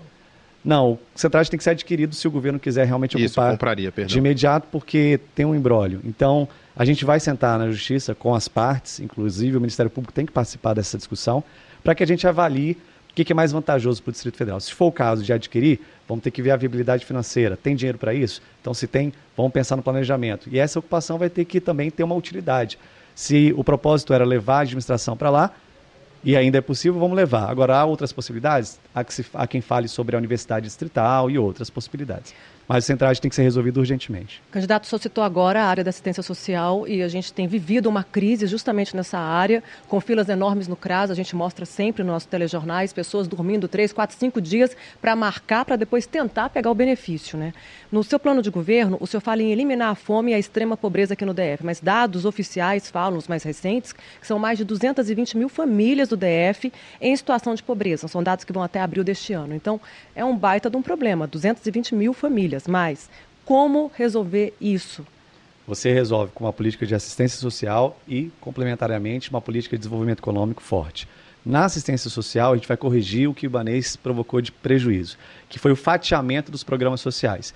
Não, 0.69 0.93
o 0.93 0.99
Centrade 1.15 1.51
tem 1.51 1.57
que 1.57 1.65
ser 1.65 1.71
adquirido 1.71 2.15
se 2.15 2.29
o 2.29 2.31
governo 2.31 2.61
quiser 2.61 2.87
realmente 2.87 3.17
Isso, 3.17 3.41
ocupar 3.41 3.53
compraria, 3.53 3.91
perdão. 3.91 4.13
de 4.13 4.19
imediato, 4.19 4.69
porque 4.71 5.19
tem 5.35 5.47
um 5.47 5.55
embrólio. 5.55 5.99
Então, 6.05 6.47
a 6.77 6.85
gente 6.85 7.07
vai 7.07 7.19
sentar 7.19 7.59
na 7.59 7.71
justiça 7.71 8.15
com 8.15 8.35
as 8.35 8.49
partes, 8.49 9.01
inclusive 9.01 9.57
o 9.57 9.61
Ministério 9.63 9.89
Público 9.89 10.13
tem 10.13 10.27
que 10.27 10.33
participar 10.33 10.75
dessa 10.75 10.99
discussão, 10.99 11.43
para 11.83 11.95
que 11.95 12.03
a 12.03 12.07
gente 12.07 12.27
avalie 12.27 12.77
o 13.11 13.15
que 13.15 13.33
é 13.33 13.35
mais 13.35 13.51
vantajoso 13.51 14.03
para 14.03 14.11
o 14.11 14.13
Distrito 14.13 14.37
Federal. 14.37 14.61
Se 14.61 14.71
for 14.75 14.89
o 14.89 14.93
caso 14.93 15.23
de 15.23 15.33
adquirir, 15.33 15.81
vamos 16.07 16.23
ter 16.23 16.31
que 16.31 16.43
ver 16.43 16.51
a 16.51 16.57
viabilidade 16.57 17.07
financeira. 17.07 17.57
Tem 17.57 17.75
dinheiro 17.75 17.97
para 17.97 18.13
isso? 18.13 18.43
Então, 18.61 18.75
se 18.75 18.87
tem, 18.87 19.11
vamos 19.35 19.53
pensar 19.53 19.75
no 19.75 19.83
planejamento. 19.83 20.51
E 20.53 20.59
essa 20.59 20.79
ocupação 20.79 21.17
vai 21.17 21.31
ter 21.31 21.47
que 21.47 21.63
também 21.63 21.91
ter 21.91 22.03
uma 22.03 22.15
utilidade. 22.15 22.79
Se 23.15 23.55
o 23.57 23.65
propósito 23.65 24.13
era 24.13 24.23
levar 24.23 24.59
a 24.59 24.61
administração 24.61 25.17
para 25.17 25.31
lá, 25.31 25.51
e 26.29 26.37
ainda 26.37 26.59
é 26.59 26.61
possível, 26.61 27.01
vamos 27.01 27.17
levar. 27.17 27.49
Agora, 27.49 27.75
há 27.75 27.87
outras 27.87 28.13
possibilidades? 28.13 28.79
Há, 28.95 29.03
que 29.03 29.15
se, 29.15 29.25
há 29.33 29.47
quem 29.47 29.63
fale 29.63 29.89
sobre 29.89 30.15
a 30.15 30.19
Universidade 30.19 30.67
Distrital 30.67 31.31
e 31.31 31.39
outras 31.39 31.71
possibilidades 31.71 32.35
mas 32.69 32.85
o 32.85 32.87
Centrade 32.87 33.19
tem 33.19 33.31
que 33.31 33.35
ser 33.35 33.43
resolvido 33.43 33.79
urgentemente. 33.79 34.43
Candidato, 34.51 34.87
só 34.87 34.99
citou 34.99 35.25
agora 35.25 35.63
a 35.63 35.67
área 35.67 35.83
da 35.83 35.89
assistência 35.89 36.23
social 36.23 36.87
e 36.87 37.03
a 37.03 37.09
gente 37.09 37.33
tem 37.33 37.49
vivido 37.49 37.89
uma 37.89 38.05
crise 38.05 38.47
justamente 38.47 38.95
nessa 38.95 39.19
área, 39.19 39.65
com 39.89 39.99
filas 40.03 40.29
enormes 40.29 40.69
no 40.69 40.77
CRAS, 40.77 41.11
a 41.11 41.15
gente 41.15 41.35
mostra 41.35 41.65
sempre 41.65 42.03
nos 42.03 42.13
nossos 42.13 42.29
telejornais, 42.29 42.93
pessoas 42.93 43.27
dormindo 43.27 43.67
três, 43.67 43.91
quatro, 43.91 44.15
cinco 44.15 44.39
dias 44.39 44.77
para 45.01 45.17
marcar, 45.17 45.65
para 45.65 45.77
depois 45.77 46.05
tentar 46.05 46.51
pegar 46.51 46.71
o 46.71 46.75
benefício. 46.75 47.39
Né? 47.39 47.55
No 47.91 48.05
seu 48.05 48.19
plano 48.19 48.43
de 48.43 48.51
governo, 48.51 48.99
o 49.01 49.07
senhor 49.07 49.23
fala 49.23 49.43
em 49.43 49.51
eliminar 49.51 49.93
a 49.93 49.95
fome 49.95 50.33
e 50.33 50.35
a 50.35 50.39
extrema 50.39 50.77
pobreza 50.77 51.15
aqui 51.15 51.25
no 51.25 51.33
DF, 51.33 51.65
mas 51.65 51.81
dados 51.81 52.27
oficiais 52.27 52.91
falam, 52.91 53.17
os 53.17 53.29
mais 53.29 53.43
recentes, 53.45 53.95
que 53.95 54.27
são 54.27 54.39
mais 54.39 54.59
de 54.59 54.65
220 54.65 55.39
mil 55.39 55.49
famílias 55.49 56.09
do 56.09 56.19
DF 56.19 56.71
em 57.01 57.17
situação 57.17 57.55
de 57.55 57.63
pobreza. 57.63 58.09
São 58.09 58.23
dados 58.23 58.45
que 58.45 58.53
vão 58.53 58.63
até 58.63 58.79
abril 58.79 59.03
deste 59.03 59.33
ano. 59.33 59.55
Então, 59.55 59.81
é 60.15 60.23
um 60.23 60.37
baita 60.37 60.69
de 60.69 60.77
um 60.77 60.83
problema, 60.83 61.27
220 61.27 61.95
mil 61.95 62.13
famílias 62.13 62.58
famílias, 62.59 62.67
mas 62.67 63.09
como 63.45 63.91
resolver 63.95 64.55
isso? 64.61 65.07
Você 65.67 65.93
resolve 65.93 66.33
com 66.35 66.45
uma 66.45 66.53
política 66.53 66.87
de 66.87 66.95
assistência 66.95 67.39
social 67.39 67.99
e, 68.09 68.31
complementariamente, 68.41 69.31
uma 69.31 69.41
política 69.41 69.77
de 69.77 69.81
desenvolvimento 69.81 70.21
econômico 70.21 70.63
forte. 70.63 71.07
Na 71.45 71.65
assistência 71.65 72.11
social, 72.11 72.53
a 72.53 72.57
gente 72.57 72.67
vai 72.67 72.77
corrigir 72.77 73.29
o 73.29 73.35
que 73.35 73.47
o 73.47 73.49
Ibanês 73.49 73.95
provocou 73.95 74.41
de 74.41 74.51
prejuízo, 74.51 75.17
que 75.49 75.59
foi 75.59 75.73
o 75.73 75.77
fatiamento 75.77 76.51
dos 76.51 76.65
programas 76.65 77.01
sociais. 77.01 77.55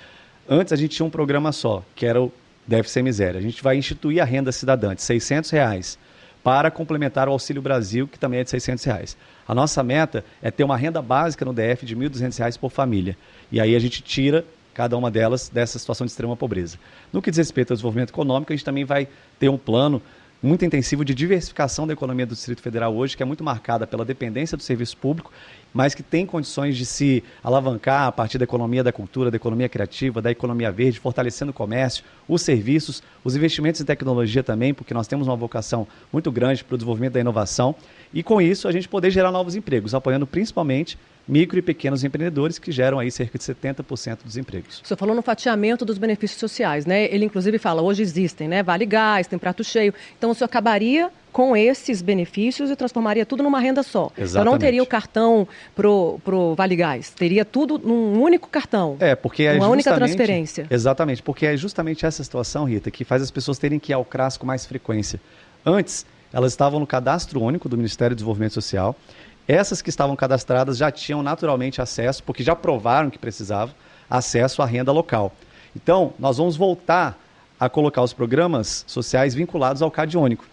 Antes 0.49 0.72
a 0.72 0.76
gente 0.76 0.96
tinha 0.96 1.06
um 1.06 1.10
programa 1.10 1.52
só, 1.52 1.82
que 1.94 2.06
era 2.06 2.21
o 2.21 2.32
Deve 2.66 2.88
Ser 2.88 3.02
Miséria. 3.02 3.38
A 3.38 3.42
gente 3.42 3.62
vai 3.62 3.76
instituir 3.76 4.23
a 4.23 4.25
renda 4.25 4.52
cidadã 4.52 4.94
de 4.94 5.02
600 5.02 5.50
reais 5.50 5.99
para 6.42 6.71
complementar 6.71 7.28
o 7.28 7.32
Auxílio 7.32 7.62
Brasil, 7.62 8.09
que 8.09 8.18
também 8.18 8.40
é 8.40 8.44
de 8.44 8.50
600 8.50 8.85
reais. 8.85 9.16
A 9.47 9.54
nossa 9.54 9.82
meta 9.82 10.25
é 10.42 10.50
ter 10.50 10.64
uma 10.64 10.76
renda 10.76 11.00
básica 11.00 11.44
no 11.44 11.52
DF 11.52 11.87
de 11.87 11.94
R$ 11.94 12.09
1.200 12.09 12.59
por 12.59 12.71
família. 12.71 13.16
E 13.50 13.61
aí 13.61 13.75
a 13.75 13.78
gente 13.78 14.02
tira 14.02 14.44
cada 14.75 14.97
uma 14.97 15.11
delas 15.11 15.49
dessa 15.49 15.79
situação 15.79 16.07
de 16.07 16.11
extrema 16.11 16.37
pobreza. 16.37 16.79
No 17.12 17.21
que 17.21 17.31
diz 17.31 17.38
respeito 17.38 17.73
ao 17.73 17.76
desenvolvimento 17.76 18.11
econômico, 18.11 18.52
a 18.52 18.57
gente 18.57 18.64
também 18.64 18.85
vai 18.85 19.09
ter 19.38 19.49
um 19.49 19.59
plano 19.59 20.02
muito 20.43 20.64
intensivo 20.64 21.05
de 21.05 21.14
diversificação 21.14 21.87
da 21.87 21.93
economia 21.93 22.26
do 22.26 22.35
Distrito 22.35 22.61
Federal 22.61 22.93
hoje, 22.95 23.17
que 23.17 23.23
é 23.23 23.26
muito 23.26 23.45
marcada 23.45 23.87
pela 23.87 24.05
dependência 24.05 24.57
do 24.57 24.62
serviço 24.62 24.97
público, 24.97 25.31
mas 25.73 25.95
que 25.95 26.02
tem 26.02 26.26
condições 26.26 26.76
de 26.76 26.85
se 26.85 27.23
alavancar 27.45 28.09
a 28.09 28.12
partir 28.12 28.38
da 28.38 28.45
economia 28.45 28.83
da 28.83 28.93
cultura, 28.93 29.31
da 29.31 29.37
economia 29.37 29.69
criativa, 29.69 30.21
da 30.21 30.33
economia 30.33 30.73
verde, 30.73 30.99
fortalecendo 30.99 31.52
o 31.52 31.55
comércio, 31.55 32.02
os 32.29 32.43
serviços, 32.43 33.05
os 33.23 33.37
investimentos 33.37 33.81
em 33.81 33.85
tecnologia 33.85 34.43
também, 34.43 34.75
porque 34.75 34.93
nós 34.93 35.07
temos 35.07 35.29
uma 35.29 35.37
vocação 35.37 35.87
muito 36.12 36.31
grande 36.33 36.64
para 36.64 36.75
o 36.75 36.79
desenvolvimento 36.79 37.12
da 37.12 37.21
inovação, 37.21 37.75
e 38.12 38.21
com 38.21 38.43
isso 38.43 38.67
a 38.67 38.73
gente 38.73 38.88
poder 38.88 39.12
gerar 39.12 39.31
novos 39.31 39.55
empregos, 39.55 39.95
apoiando 39.95 40.26
principalmente 40.26 40.99
micro 41.26 41.59
e 41.59 41.62
pequenos 41.62 42.05
empreendedores 42.05 42.59
que 42.59 42.73
geram 42.73 42.99
aí 42.99 43.11
cerca 43.11 43.38
de 43.38 43.45
70% 43.45 44.19
dos 44.25 44.37
empregos. 44.37 44.81
O 44.85 44.87
senhor 44.87 44.99
falou 44.99 45.14
no 45.14 45.23
fatiamento 45.23 45.85
dos 45.85 45.99
benefícios 45.99 46.38
sociais, 46.38 46.87
né? 46.87 47.05
Ele 47.05 47.25
inclusive 47.25 47.59
fala, 47.59 47.83
hoje 47.83 48.02
existem, 48.02 48.49
né? 48.49 48.62
Vale 48.62 48.87
gás, 48.87 49.26
tem 49.26 49.38
prato 49.38 49.62
cheio. 49.62 49.95
Então 50.19 50.31
o 50.31 50.35
senhor 50.35 50.47
acabaria 50.47 51.11
com 51.33 51.57
esses 51.57 52.02
benefícios 52.02 52.71
e 52.71 52.76
transformaria 52.76 53.25
tudo 53.25 53.43
numa 53.43 53.59
renda 53.59 53.83
só. 53.83 54.11
Exatamente. 54.17 54.31
Então 54.31 54.45
não 54.45 54.59
teria 54.59 54.83
o 54.83 54.87
cartão 54.87 55.49
pro, 55.75 56.21
pro 56.23 56.55
Vale 56.55 56.76
Gás, 56.76 57.11
teria 57.11 57.45
tudo 57.45 57.79
num 57.79 58.21
único 58.21 58.49
cartão. 58.49 58.97
É, 59.00 59.14
porque 59.14 59.45
é 59.45 59.55
uma 59.55 59.69
única 59.69 59.95
transferência. 59.95 60.67
Exatamente, 60.71 61.23
porque 61.23 61.47
é 61.47 61.57
justamente 61.57 62.05
essa 62.05 62.23
situação, 62.23 62.64
Rita, 62.64 62.91
que 62.91 63.05
faz 63.05 63.23
as 63.23 63.31
pessoas 63.31 63.59
terem 63.59 63.79
que 63.79 63.93
ir 63.93 63.95
ao 63.95 64.05
CRAS 64.05 64.37
com 64.37 64.47
mais 64.47 64.67
frequência. 64.67 65.19
Antes, 65.64 66.05
elas 66.33 66.52
estavam 66.52 66.79
no 66.79 66.87
cadastro 66.87 67.41
único 67.43 67.69
do 67.69 67.76
Ministério 67.76 68.14
do 68.14 68.19
Desenvolvimento 68.19 68.52
Social 68.52 68.97
Essas 69.46 69.82
que 69.82 69.90
estavam 69.90 70.14
cadastradas 70.14 70.76
já 70.76 70.90
tinham 70.90 71.22
naturalmente 71.22 71.80
acesso, 71.82 72.22
porque 72.22 72.42
já 72.42 72.54
provaram 72.54 73.11
que 73.11 73.18
precisavam, 73.18 73.75
acesso 74.08 74.62
à 74.62 74.66
renda 74.66 74.92
local. 74.92 75.34
Então, 75.75 76.12
nós 76.18 76.37
vamos 76.37 76.56
voltar 76.56 77.18
a 77.58 77.68
colocar 77.68 78.02
os 78.02 78.12
programas 78.12 78.84
sociais 78.87 79.34
vinculados 79.34 79.82
ao 79.82 79.90
CAD 79.90 80.16
único. 80.16 80.44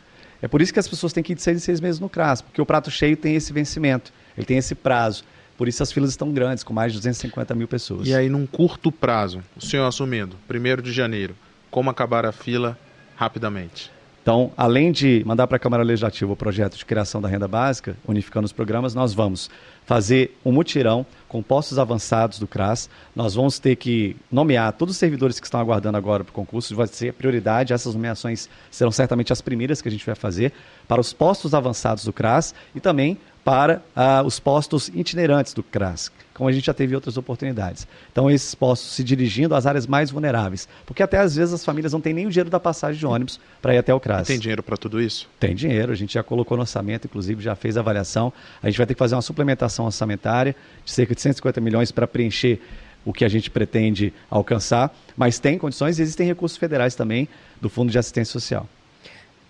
É 0.42 0.48
por 0.48 0.62
isso 0.62 0.72
que 0.72 0.80
as 0.80 0.88
pessoas 0.88 1.12
têm 1.12 1.24
que 1.24 1.34
ir 1.34 1.36
de 1.36 1.42
seis 1.42 1.58
em 1.58 1.60
seis 1.60 1.82
meses 1.82 2.00
no 2.00 2.10
CRAS, 2.10 2.42
porque 2.42 2.62
o 2.62 2.66
prato 2.66 2.90
cheio 2.90 3.18
tem 3.18 3.36
esse 3.36 3.52
vencimento, 3.52 4.14
ele 4.38 4.46
tem 4.46 4.58
esse 4.58 4.74
prazo. 4.74 5.24
Por 5.58 5.68
isso 5.68 5.84
as 5.84 5.92
filas 5.92 6.12
estão 6.12 6.32
grandes, 6.32 6.64
com 6.64 6.74
mais 6.74 6.94
de 6.94 7.00
250 7.00 7.54
mil 7.54 7.68
pessoas. 7.68 8.08
E 8.08 8.16
aí, 8.16 8.30
num 8.30 8.46
curto 8.46 8.92
prazo, 8.92 9.44
o 9.58 9.62
senhor 9.62 9.86
assumindo, 9.86 10.38
1 10.50 10.82
de 10.82 10.94
janeiro, 10.94 11.36
como 11.70 11.90
acabar 11.90 12.26
a 12.26 12.32
fila 12.32 12.78
rapidamente? 13.18 13.92
Então, 14.30 14.52
além 14.56 14.92
de 14.92 15.24
mandar 15.26 15.48
para 15.48 15.58
a 15.58 15.60
Câmara 15.60 15.82
Legislativa 15.82 16.32
o 16.32 16.36
projeto 16.36 16.78
de 16.78 16.86
criação 16.86 17.20
da 17.20 17.28
renda 17.28 17.48
básica, 17.48 17.98
unificando 18.08 18.46
os 18.46 18.54
programas, 18.54 18.94
nós 18.94 19.12
vamos 19.12 19.50
fazer 19.88 20.38
um 20.46 20.52
mutirão 20.52 21.04
com 21.28 21.42
postos 21.42 21.80
avançados 21.80 22.38
do 22.38 22.46
CRAS. 22.46 22.92
Nós 23.16 23.34
vamos 23.34 23.58
ter 23.58 23.76
que 23.76 24.16
nomear 24.32 24.72
todos 24.74 24.94
os 24.94 25.00
servidores 25.00 25.40
que 25.40 25.48
estão 25.48 25.60
aguardando 25.60 25.98
agora 25.98 26.24
para 26.24 26.30
o 26.30 26.34
concurso, 26.34 26.76
vai 26.76 26.86
ser 26.86 27.12
prioridade. 27.14 27.74
Essas 27.74 27.96
nomeações 27.96 28.48
serão 28.70 28.92
certamente 28.92 29.34
as 29.34 29.42
primeiras 29.42 29.82
que 29.82 29.88
a 29.88 29.92
gente 29.92 30.06
vai 30.06 30.14
fazer 30.14 30.54
para 30.88 31.02
os 31.02 31.12
postos 31.12 31.56
avançados 31.56 32.06
do 32.06 32.14
CRAS 32.14 32.54
e 32.76 32.80
também 32.80 33.18
para 33.50 33.82
ah, 33.96 34.22
os 34.24 34.40
postos 34.40 34.90
itinerantes 34.94 35.56
do 35.56 35.64
CRAS, 35.64 36.12
como 36.36 36.48
a 36.48 36.52
gente 36.52 36.68
já 36.68 36.74
teve 36.74 36.94
outras 36.94 37.18
oportunidades. 37.18 37.88
Então, 38.12 38.30
esses 38.30 38.54
postos 38.54 38.92
se 38.92 39.04
dirigindo 39.04 39.56
às 39.56 39.66
áreas 39.66 39.88
mais 39.88 40.12
vulneráveis, 40.12 40.70
porque 40.86 41.02
até 41.02 41.18
às 41.18 41.36
vezes 41.36 41.52
as 41.56 41.66
famílias 41.66 41.92
não 41.92 42.00
têm 42.00 42.14
nem 42.14 42.28
o 42.28 42.30
dinheiro 42.30 42.52
da 42.52 42.60
passagem 42.60 43.00
de 43.00 43.08
ônibus 43.08 43.40
para 43.60 43.74
ir 43.74 43.80
até 43.80 43.92
o 43.92 44.00
CRAS. 44.00 44.30
E 44.30 44.34
tem 44.34 44.40
dinheiro 44.40 44.62
para 44.62 44.78
tudo 44.78 45.02
isso? 45.02 45.28
Tem 45.40 45.56
dinheiro, 45.56 45.92
a 45.92 45.96
gente 45.96 46.14
já 46.14 46.22
colocou 46.22 46.56
no 46.56 46.62
orçamento, 46.62 47.06
inclusive 47.06 47.42
já 47.42 47.56
fez 47.56 47.76
a 47.76 47.80
avaliação. 47.80 48.32
A 48.62 48.70
gente 48.70 48.78
vai 48.78 48.86
ter 48.86 48.94
que 48.94 49.00
fazer 49.00 49.16
uma 49.16 49.22
suplementação 49.24 49.86
orçamentária 49.86 50.56
de 50.86 50.92
cerca 50.92 51.16
de 51.16 51.22
150 51.22 51.60
milhões 51.60 51.92
para 51.92 52.06
preencher 52.06 52.62
o 53.04 53.12
que 53.12 53.26
a 53.26 53.30
gente 53.30 53.50
pretende 53.50 54.14
alcançar, 54.30 54.96
mas 55.18 55.40
tem 55.40 55.58
condições 55.58 55.98
e 55.98 56.04
existem 56.04 56.28
recursos 56.28 56.56
federais 56.56 56.94
também 56.94 57.28
do 57.60 57.68
Fundo 57.68 57.92
de 57.92 57.98
Assistência 57.98 58.32
Social. 58.32 58.70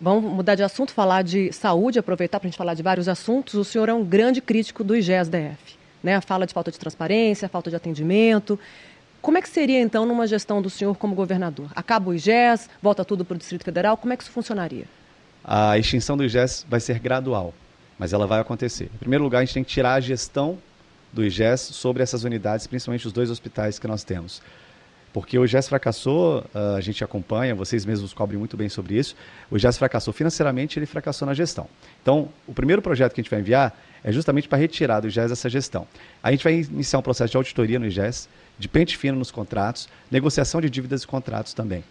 Vamos 0.02 0.32
mudar 0.32 0.56
de 0.56 0.64
assunto, 0.64 0.94
falar 0.94 1.24
de 1.24 1.52
saúde, 1.52 2.00
aproveitar 2.00 2.40
para 2.40 2.48
a 2.48 2.50
gente 2.50 2.58
falar 2.58 2.74
de 2.74 2.82
vários 2.82 3.10
assuntos. 3.10 3.56
O 3.56 3.66
senhor 3.66 3.90
é 3.90 3.94
um 3.94 4.04
grande 4.04 4.40
crítico 4.40 4.82
do 4.82 4.96
IGES-DF. 4.96 5.78
Né? 6.02 6.22
Fala 6.22 6.48
de 6.48 6.54
falta 6.54 6.72
de 6.72 6.80
transparência, 6.80 7.50
falta 7.50 7.70
de 7.70 7.76
atendimento. 7.76 8.58
Como 9.22 9.38
é 9.38 9.42
que 9.42 9.50
seria, 9.50 9.82
então, 9.82 10.06
numa 10.06 10.26
gestão 10.26 10.62
do 10.62 10.70
senhor 10.70 10.96
como 10.96 11.14
governador? 11.14 11.70
Acaba 11.76 12.10
o 12.10 12.14
IGES, 12.14 12.70
volta 12.82 13.04
tudo 13.04 13.26
para 13.26 13.36
o 13.36 13.38
Distrito 13.38 13.66
Federal, 13.66 13.98
como 13.98 14.14
é 14.14 14.18
que 14.18 14.24
isso 14.24 14.32
funcionaria? 14.32 14.86
A 15.44 15.78
extinção 15.78 16.16
do 16.16 16.24
IGES 16.24 16.66
vai 16.70 16.80
ser 16.80 17.00
gradual, 17.00 17.54
mas 17.98 18.14
ela 18.14 18.26
vai 18.26 18.40
acontecer. 18.40 18.86
Em 18.96 18.98
primeiro 19.00 19.26
lugar, 19.26 19.40
a 19.40 19.42
gente 19.44 19.54
tem 19.54 19.64
que 19.66 19.70
tirar 19.70 19.96
a 19.96 20.00
gestão 20.00 20.58
do 21.12 21.26
IGES 21.26 21.60
sobre 21.60 22.02
essas 22.02 22.24
unidades, 22.24 22.66
principalmente 22.68 23.06
os 23.06 23.12
dois 23.12 23.30
hospitais 23.30 23.78
que 23.78 23.88
nós 23.88 24.06
temos. 24.06 24.42
Porque 25.12 25.38
o 25.38 25.46
IGES 25.46 25.68
fracassou, 25.68 26.44
ah, 26.54 26.76
a 26.76 26.82
gente 26.82 27.04
acompanha, 27.04 27.56
vocês 27.56 27.86
mesmos 27.86 28.14
cobrem 28.14 28.38
muito 28.38 28.56
bem 28.56 28.70
sobre 28.70 28.98
isso. 28.98 29.16
O 29.50 29.58
IGES 29.58 29.78
fracassou 29.78 30.14
financeiramente, 30.14 30.78
ele 30.78 30.86
fracassou 30.86 31.26
na 31.26 31.34
gestão. 31.34 31.68
Então, 32.02 32.30
o 32.48 32.54
primeiro 32.54 32.82
projeto 32.82 33.14
que 33.14 33.22
a 33.22 33.24
gente 33.24 33.32
vai 33.32 33.40
enviar 33.40 33.78
é 34.04 34.12
justamente 34.12 34.48
para 34.48 34.58
retirar 34.58 35.00
do 35.00 35.08
IGES 35.08 35.32
essa 35.32 35.50
gestão. 35.50 35.88
A 36.22 36.32
gente 36.32 36.44
vai 36.44 36.54
iniciar 36.54 37.00
um 37.00 37.02
processo 37.02 37.32
de 37.32 37.38
auditoria 37.38 37.80
no 37.80 37.86
IGES, 37.86 38.30
de 38.58 38.68
pente 38.68 38.98
fino 38.98 39.18
nos 39.18 39.32
contratos, 39.32 39.90
negociação 40.12 40.62
de 40.62 40.70
dívidas 40.70 41.04
e 41.04 41.08
contratos 41.08 41.54
também. 41.54 41.84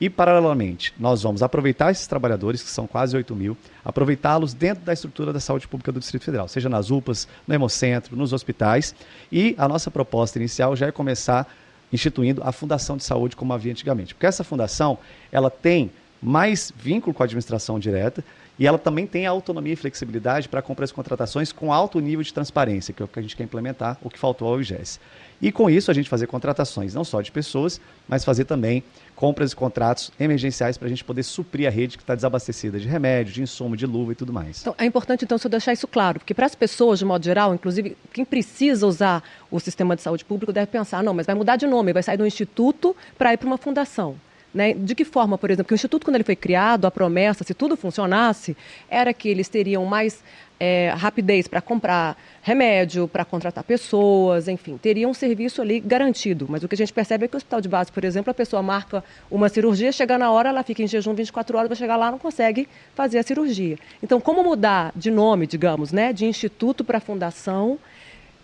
E, 0.00 0.08
paralelamente, 0.08 0.94
nós 0.98 1.22
vamos 1.22 1.42
aproveitar 1.42 1.90
esses 1.90 2.06
trabalhadores, 2.06 2.62
que 2.62 2.70
são 2.70 2.86
quase 2.86 3.14
8 3.14 3.36
mil, 3.36 3.54
aproveitá-los 3.84 4.54
dentro 4.54 4.82
da 4.82 4.94
estrutura 4.94 5.30
da 5.30 5.40
saúde 5.40 5.68
pública 5.68 5.92
do 5.92 6.00
Distrito 6.00 6.24
Federal, 6.24 6.48
seja 6.48 6.70
nas 6.70 6.90
UPAs, 6.90 7.28
no 7.46 7.54
Hemocentro, 7.54 8.16
nos 8.16 8.32
hospitais. 8.32 8.94
E 9.30 9.54
a 9.58 9.68
nossa 9.68 9.90
proposta 9.90 10.38
inicial 10.38 10.74
já 10.74 10.86
é 10.86 10.92
começar 10.92 11.46
instituindo 11.92 12.42
a 12.44 12.52
Fundação 12.52 12.96
de 12.96 13.04
Saúde 13.04 13.36
como 13.36 13.52
havia 13.52 13.72
antigamente. 13.72 14.14
Porque 14.14 14.26
essa 14.26 14.44
fundação, 14.44 14.98
ela 15.30 15.50
tem 15.50 15.90
mais 16.22 16.72
vínculo 16.76 17.14
com 17.14 17.22
a 17.22 17.26
administração 17.26 17.78
direta 17.78 18.24
e 18.60 18.66
ela 18.66 18.78
também 18.78 19.06
tem 19.06 19.24
autonomia 19.24 19.72
e 19.72 19.76
flexibilidade 19.76 20.46
para 20.46 20.60
compras 20.60 20.90
e 20.90 20.94
contratações 20.94 21.50
com 21.50 21.72
alto 21.72 21.98
nível 21.98 22.22
de 22.22 22.32
transparência, 22.32 22.92
que 22.92 23.02
é 23.02 23.04
o 23.06 23.08
que 23.08 23.18
a 23.18 23.22
gente 23.22 23.34
quer 23.34 23.44
implementar, 23.44 23.96
o 24.02 24.10
que 24.10 24.18
faltou 24.18 24.46
ao 24.46 24.60
IGES. 24.60 25.00
E 25.40 25.50
com 25.50 25.70
isso 25.70 25.90
a 25.90 25.94
gente 25.94 26.10
fazer 26.10 26.26
contratações 26.26 26.92
não 26.92 27.02
só 27.02 27.22
de 27.22 27.32
pessoas, 27.32 27.80
mas 28.06 28.22
fazer 28.22 28.44
também 28.44 28.84
compras 29.16 29.52
e 29.52 29.56
contratos 29.56 30.12
emergenciais 30.20 30.76
para 30.76 30.84
a 30.84 30.90
gente 30.90 31.02
poder 31.02 31.22
suprir 31.22 31.66
a 31.66 31.70
rede 31.70 31.96
que 31.96 32.02
está 32.02 32.14
desabastecida 32.14 32.78
de 32.78 32.86
remédio, 32.86 33.32
de 33.32 33.42
insumo, 33.42 33.74
de 33.74 33.86
luva 33.86 34.12
e 34.12 34.14
tudo 34.14 34.30
mais. 34.30 34.60
Então, 34.60 34.74
é 34.76 34.84
importante, 34.84 35.24
então, 35.24 35.38
você 35.38 35.48
deixar 35.48 35.72
isso 35.72 35.88
claro, 35.88 36.18
porque 36.18 36.34
para 36.34 36.44
as 36.44 36.54
pessoas, 36.54 36.98
de 36.98 37.06
modo 37.06 37.24
geral, 37.24 37.54
inclusive 37.54 37.96
quem 38.12 38.26
precisa 38.26 38.86
usar 38.86 39.24
o 39.50 39.58
sistema 39.58 39.96
de 39.96 40.02
saúde 40.02 40.22
público 40.22 40.52
deve 40.52 40.66
pensar, 40.66 41.02
não, 41.02 41.14
mas 41.14 41.24
vai 41.24 41.34
mudar 41.34 41.56
de 41.56 41.66
nome, 41.66 41.94
vai 41.94 42.02
sair 42.02 42.18
do 42.18 42.26
instituto 42.26 42.94
para 43.16 43.32
ir 43.32 43.38
para 43.38 43.46
uma 43.46 43.56
fundação. 43.56 44.16
Né? 44.52 44.74
De 44.74 44.94
que 44.94 45.04
forma, 45.04 45.38
por 45.38 45.50
exemplo, 45.50 45.68
que 45.68 45.74
o 45.74 45.76
Instituto, 45.76 46.04
quando 46.04 46.16
ele 46.16 46.24
foi 46.24 46.36
criado, 46.36 46.84
a 46.84 46.90
promessa, 46.90 47.44
se 47.44 47.54
tudo 47.54 47.76
funcionasse, 47.76 48.56
era 48.88 49.14
que 49.14 49.28
eles 49.28 49.48
teriam 49.48 49.84
mais 49.84 50.22
é, 50.60 50.92
rapidez 50.94 51.48
para 51.48 51.62
comprar 51.62 52.16
remédio, 52.42 53.08
para 53.08 53.24
contratar 53.24 53.64
pessoas, 53.64 54.46
enfim, 54.46 54.76
teria 54.76 55.08
um 55.08 55.14
serviço 55.14 55.62
ali 55.62 55.80
garantido. 55.80 56.46
Mas 56.48 56.62
o 56.62 56.68
que 56.68 56.74
a 56.74 56.78
gente 56.78 56.92
percebe 56.92 57.24
é 57.24 57.28
que 57.28 57.34
o 57.34 57.38
hospital 57.38 57.62
de 57.62 57.68
base, 57.68 57.90
por 57.90 58.04
exemplo, 58.04 58.30
a 58.30 58.34
pessoa 58.34 58.62
marca 58.62 59.02
uma 59.30 59.48
cirurgia, 59.48 59.90
chega 59.90 60.18
na 60.18 60.30
hora, 60.30 60.50
ela 60.50 60.62
fica 60.62 60.82
em 60.82 60.86
jejum 60.86 61.14
24 61.14 61.56
horas, 61.56 61.68
vai 61.68 61.76
chegar 61.76 61.96
lá, 61.96 62.10
não 62.10 62.18
consegue 62.18 62.68
fazer 62.94 63.18
a 63.18 63.22
cirurgia. 63.22 63.78
Então, 64.02 64.20
como 64.20 64.44
mudar 64.44 64.92
de 64.94 65.10
nome, 65.10 65.46
digamos, 65.46 65.92
né, 65.92 66.12
de 66.12 66.26
instituto 66.26 66.84
para 66.84 67.00
fundação? 67.00 67.78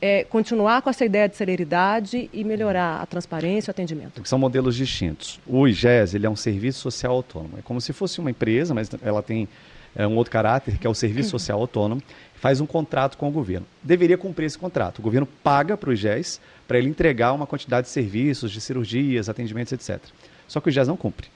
É, 0.00 0.24
continuar 0.24 0.82
com 0.82 0.90
essa 0.90 1.04
ideia 1.04 1.28
de 1.28 1.36
celeridade 1.36 2.28
e 2.32 2.44
melhorar 2.44 3.00
a 3.00 3.06
transparência 3.06 3.70
e 3.70 3.70
o 3.70 3.72
atendimento. 3.72 4.12
Porque 4.12 4.28
são 4.28 4.38
modelos 4.38 4.76
distintos. 4.76 5.40
O 5.46 5.66
IGES 5.66 6.14
ele 6.14 6.26
é 6.26 6.30
um 6.30 6.36
serviço 6.36 6.80
social 6.80 7.14
autônomo. 7.14 7.58
É 7.58 7.62
como 7.62 7.80
se 7.80 7.92
fosse 7.92 8.20
uma 8.20 8.30
empresa, 8.30 8.74
mas 8.74 8.90
ela 9.02 9.22
tem 9.22 9.48
é, 9.96 10.06
um 10.06 10.14
outro 10.16 10.30
caráter, 10.30 10.76
que 10.76 10.86
é 10.86 10.90
o 10.90 10.94
Serviço 10.94 11.30
Social 11.30 11.58
Autônomo, 11.58 12.02
faz 12.34 12.60
um 12.60 12.66
contrato 12.66 13.16
com 13.16 13.28
o 13.28 13.32
governo. 13.32 13.66
Deveria 13.82 14.18
cumprir 14.18 14.44
esse 14.44 14.58
contrato. 14.58 14.98
O 14.98 15.02
governo 15.02 15.26
paga 15.42 15.76
para 15.76 15.88
o 15.88 15.92
IGES 15.92 16.40
para 16.68 16.78
ele 16.78 16.88
entregar 16.88 17.32
uma 17.32 17.46
quantidade 17.46 17.86
de 17.86 17.92
serviços, 17.92 18.52
de 18.52 18.60
cirurgias, 18.60 19.28
atendimentos, 19.28 19.72
etc. 19.72 19.98
Só 20.46 20.60
que 20.60 20.68
o 20.68 20.70
IGES 20.70 20.86
não 20.86 20.96
cumpre. 20.96 21.28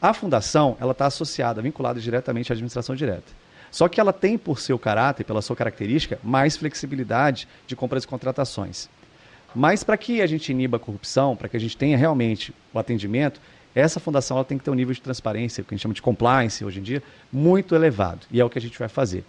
A 0.00 0.14
fundação 0.14 0.76
ela 0.80 0.92
está 0.92 1.06
associada, 1.06 1.60
vinculada 1.60 2.00
diretamente 2.00 2.52
à 2.52 2.54
administração 2.54 2.94
direta. 2.94 3.32
Só 3.70 3.88
que 3.88 4.00
ela 4.00 4.12
tem, 4.12 4.38
por 4.38 4.60
seu 4.60 4.78
caráter, 4.78 5.24
pela 5.24 5.42
sua 5.42 5.56
característica, 5.56 6.18
mais 6.22 6.56
flexibilidade 6.56 7.46
de 7.66 7.76
compras 7.76 8.04
e 8.04 8.08
contratações. 8.08 8.88
Mas 9.54 9.82
para 9.82 9.96
que 9.96 10.20
a 10.20 10.26
gente 10.26 10.50
iniba 10.50 10.76
a 10.76 10.80
corrupção, 10.80 11.36
para 11.36 11.48
que 11.48 11.56
a 11.56 11.60
gente 11.60 11.76
tenha 11.76 11.96
realmente 11.96 12.54
o 12.72 12.78
atendimento, 12.78 13.40
essa 13.74 14.00
fundação 14.00 14.36
ela 14.36 14.44
tem 14.44 14.58
que 14.58 14.64
ter 14.64 14.70
um 14.70 14.74
nível 14.74 14.94
de 14.94 15.00
transparência, 15.00 15.62
o 15.62 15.64
que 15.64 15.74
a 15.74 15.76
gente 15.76 15.82
chama 15.82 15.94
de 15.94 16.02
compliance 16.02 16.64
hoje 16.64 16.80
em 16.80 16.82
dia, 16.82 17.02
muito 17.32 17.74
elevado. 17.74 18.26
E 18.30 18.40
é 18.40 18.44
o 18.44 18.50
que 18.50 18.58
a 18.58 18.60
gente 18.60 18.78
vai 18.78 18.88
fazer. 18.88 19.24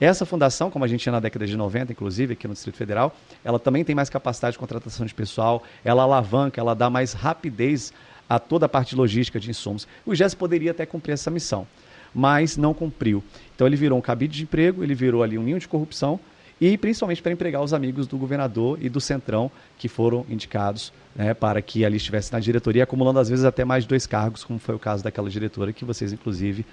Essa 0.00 0.24
fundação, 0.24 0.70
como 0.70 0.82
a 0.82 0.88
gente 0.88 1.02
tinha 1.02 1.12
na 1.12 1.20
década 1.20 1.46
de 1.46 1.54
90, 1.54 1.92
inclusive, 1.92 2.32
aqui 2.32 2.48
no 2.48 2.54
Distrito 2.54 2.76
Federal, 2.76 3.14
ela 3.44 3.58
também 3.58 3.84
tem 3.84 3.94
mais 3.94 4.08
capacidade 4.08 4.54
de 4.54 4.58
contratação 4.58 5.04
de 5.04 5.12
pessoal, 5.12 5.62
ela 5.84 6.02
alavanca, 6.04 6.58
ela 6.58 6.74
dá 6.74 6.88
mais 6.88 7.12
rapidez 7.12 7.92
a 8.26 8.38
toda 8.38 8.64
a 8.64 8.68
parte 8.68 8.96
logística 8.96 9.38
de 9.38 9.50
insumos. 9.50 9.86
O 10.06 10.14
IGES 10.14 10.34
poderia 10.34 10.70
até 10.70 10.86
cumprir 10.86 11.12
essa 11.12 11.30
missão, 11.30 11.66
mas 12.14 12.56
não 12.56 12.74
cumpriu. 12.74 13.22
Então 13.54 13.66
ele 13.66 13.76
virou 13.76 13.98
um 13.98 14.02
cabide 14.02 14.36
de 14.36 14.42
emprego, 14.42 14.82
ele 14.82 14.94
virou 14.94 15.22
ali 15.22 15.38
um 15.38 15.42
ninho 15.42 15.58
de 15.58 15.68
corrupção, 15.68 16.18
e 16.60 16.76
principalmente 16.76 17.22
para 17.22 17.32
empregar 17.32 17.62
os 17.62 17.72
amigos 17.72 18.06
do 18.06 18.18
governador 18.18 18.78
e 18.82 18.88
do 18.88 19.00
Centrão 19.00 19.50
que 19.78 19.88
foram 19.88 20.26
indicados 20.28 20.92
né, 21.16 21.32
para 21.32 21.62
que 21.62 21.84
ali 21.84 21.96
estivesse 21.96 22.32
na 22.32 22.38
diretoria, 22.38 22.84
acumulando 22.84 23.18
às 23.18 23.28
vezes 23.28 23.44
até 23.44 23.64
mais 23.64 23.84
de 23.84 23.88
dois 23.88 24.06
cargos, 24.06 24.44
como 24.44 24.58
foi 24.58 24.74
o 24.74 24.78
caso 24.78 25.02
daquela 25.02 25.30
diretora 25.30 25.72
que 25.72 25.84
vocês, 25.84 26.12
inclusive, 26.12 26.66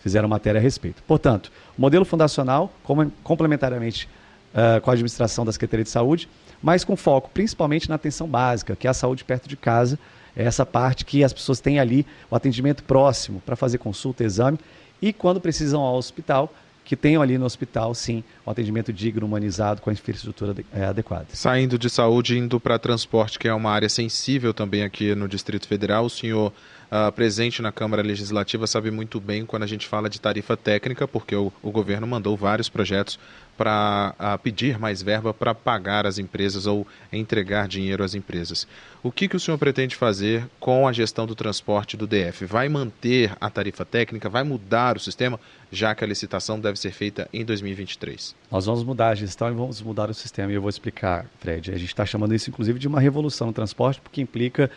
fizeram 0.00 0.28
matéria 0.28 0.58
a 0.58 0.62
respeito. 0.62 1.02
Portanto, 1.06 1.50
modelo 1.76 2.04
fundacional, 2.04 2.72
como, 2.82 3.10
complementariamente 3.22 4.08
uh, 4.54 4.80
com 4.80 4.90
a 4.90 4.92
administração 4.92 5.44
da 5.44 5.52
Secretaria 5.52 5.84
de 5.84 5.90
Saúde, 5.90 6.28
mas 6.62 6.84
com 6.84 6.94
foco 6.94 7.30
principalmente 7.32 7.88
na 7.88 7.94
atenção 7.94 8.28
básica, 8.28 8.76
que 8.76 8.86
é 8.86 8.90
a 8.90 8.94
saúde 8.94 9.24
perto 9.24 9.48
de 9.48 9.56
casa, 9.56 9.98
é 10.36 10.44
essa 10.44 10.64
parte 10.64 11.04
que 11.04 11.24
as 11.24 11.32
pessoas 11.32 11.60
têm 11.60 11.80
ali 11.80 12.06
o 12.30 12.36
atendimento 12.36 12.84
próximo 12.84 13.42
para 13.44 13.56
fazer 13.56 13.78
consulta, 13.78 14.22
exame, 14.22 14.58
e 15.00 15.12
quando 15.12 15.40
precisam 15.40 15.80
ao 15.80 15.96
hospital, 15.96 16.52
que 16.84 16.96
tenham 16.96 17.22
ali 17.22 17.38
no 17.38 17.44
hospital, 17.44 17.94
sim, 17.94 18.24
um 18.44 18.50
atendimento 18.50 18.92
digno, 18.92 19.24
humanizado, 19.24 19.80
com 19.80 19.90
a 19.90 19.92
infraestrutura 19.92 20.56
é, 20.72 20.86
adequada. 20.86 21.26
Saindo 21.32 21.78
de 21.78 21.88
saúde, 21.88 22.36
indo 22.36 22.58
para 22.58 22.78
transporte, 22.80 23.38
que 23.38 23.46
é 23.46 23.54
uma 23.54 23.70
área 23.70 23.88
sensível 23.88 24.52
também 24.52 24.82
aqui 24.82 25.14
no 25.14 25.28
Distrito 25.28 25.68
Federal, 25.68 26.06
o 26.06 26.10
senhor 26.10 26.52
uh, 26.90 27.12
presente 27.12 27.62
na 27.62 27.70
Câmara 27.72 28.02
Legislativa 28.02 28.66
sabe 28.66 28.90
muito 28.90 29.20
bem 29.20 29.46
quando 29.46 29.62
a 29.62 29.66
gente 29.66 29.86
fala 29.86 30.10
de 30.10 30.20
tarifa 30.20 30.56
técnica, 30.56 31.06
porque 31.06 31.34
o, 31.34 31.52
o 31.62 31.70
governo 31.70 32.06
mandou 32.06 32.36
vários 32.36 32.68
projetos 32.68 33.18
para 33.56 34.14
uh, 34.18 34.38
pedir 34.38 34.78
mais 34.78 35.02
verba 35.02 35.34
para 35.34 35.54
pagar 35.54 36.06
as 36.06 36.18
empresas 36.18 36.66
ou 36.66 36.86
entregar 37.12 37.68
dinheiro 37.68 38.02
às 38.02 38.14
empresas. 38.14 38.66
O 39.02 39.12
que, 39.12 39.28
que 39.28 39.36
o 39.36 39.40
senhor 39.40 39.58
pretende 39.58 39.96
fazer 39.96 40.48
com 40.58 40.88
a 40.88 40.92
gestão 40.94 41.26
do 41.26 41.34
transporte 41.34 41.94
do 41.94 42.06
DF? 42.06 42.46
Vai 42.46 42.70
manter 42.70 43.36
a 43.38 43.50
tarifa 43.50 43.84
técnica? 43.84 44.30
Vai 44.30 44.44
mudar 44.44 44.96
o 44.96 45.00
sistema, 45.00 45.38
já 45.70 45.94
que 45.94 46.02
a 46.02 46.06
licitação 46.06 46.58
deve 46.58 46.78
ser 46.78 46.90
feita 46.92 47.28
em 47.34 47.44
2023? 47.44 48.34
Nós 48.50 48.64
vamos 48.64 48.82
mudar 48.82 49.10
a 49.10 49.14
gestão 49.14 49.48
e 49.48 49.52
vamos 49.52 49.82
mudar 49.82 50.08
o 50.08 50.14
sistema. 50.14 50.50
E 50.50 50.54
eu 50.54 50.62
vou 50.62 50.70
explicar, 50.70 51.26
Fred. 51.38 51.70
A 51.70 51.76
gente 51.76 51.88
está 51.88 52.06
chamando 52.06 52.34
isso, 52.34 52.48
inclusive, 52.48 52.78
de 52.78 52.88
uma 52.88 52.98
revolução 52.98 53.48
no 53.48 53.52
transporte, 53.52 54.00
porque 54.00 54.22
implica 54.22 54.70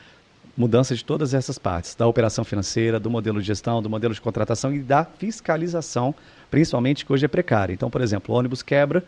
mudança 0.55 0.95
de 0.95 1.03
todas 1.03 1.33
essas 1.33 1.57
partes, 1.57 1.95
da 1.95 2.07
operação 2.07 2.43
financeira, 2.43 2.99
do 2.99 3.09
modelo 3.09 3.41
de 3.41 3.47
gestão, 3.47 3.81
do 3.81 3.89
modelo 3.89 4.13
de 4.13 4.21
contratação 4.21 4.73
e 4.73 4.79
da 4.79 5.03
fiscalização, 5.03 6.13
principalmente 6.51 7.05
que 7.05 7.11
hoje 7.11 7.25
é 7.25 7.27
precária. 7.27 7.73
Então, 7.73 7.89
por 7.89 8.01
exemplo, 8.01 8.33
o 8.33 8.37
ônibus 8.37 8.61
quebra 8.61 9.03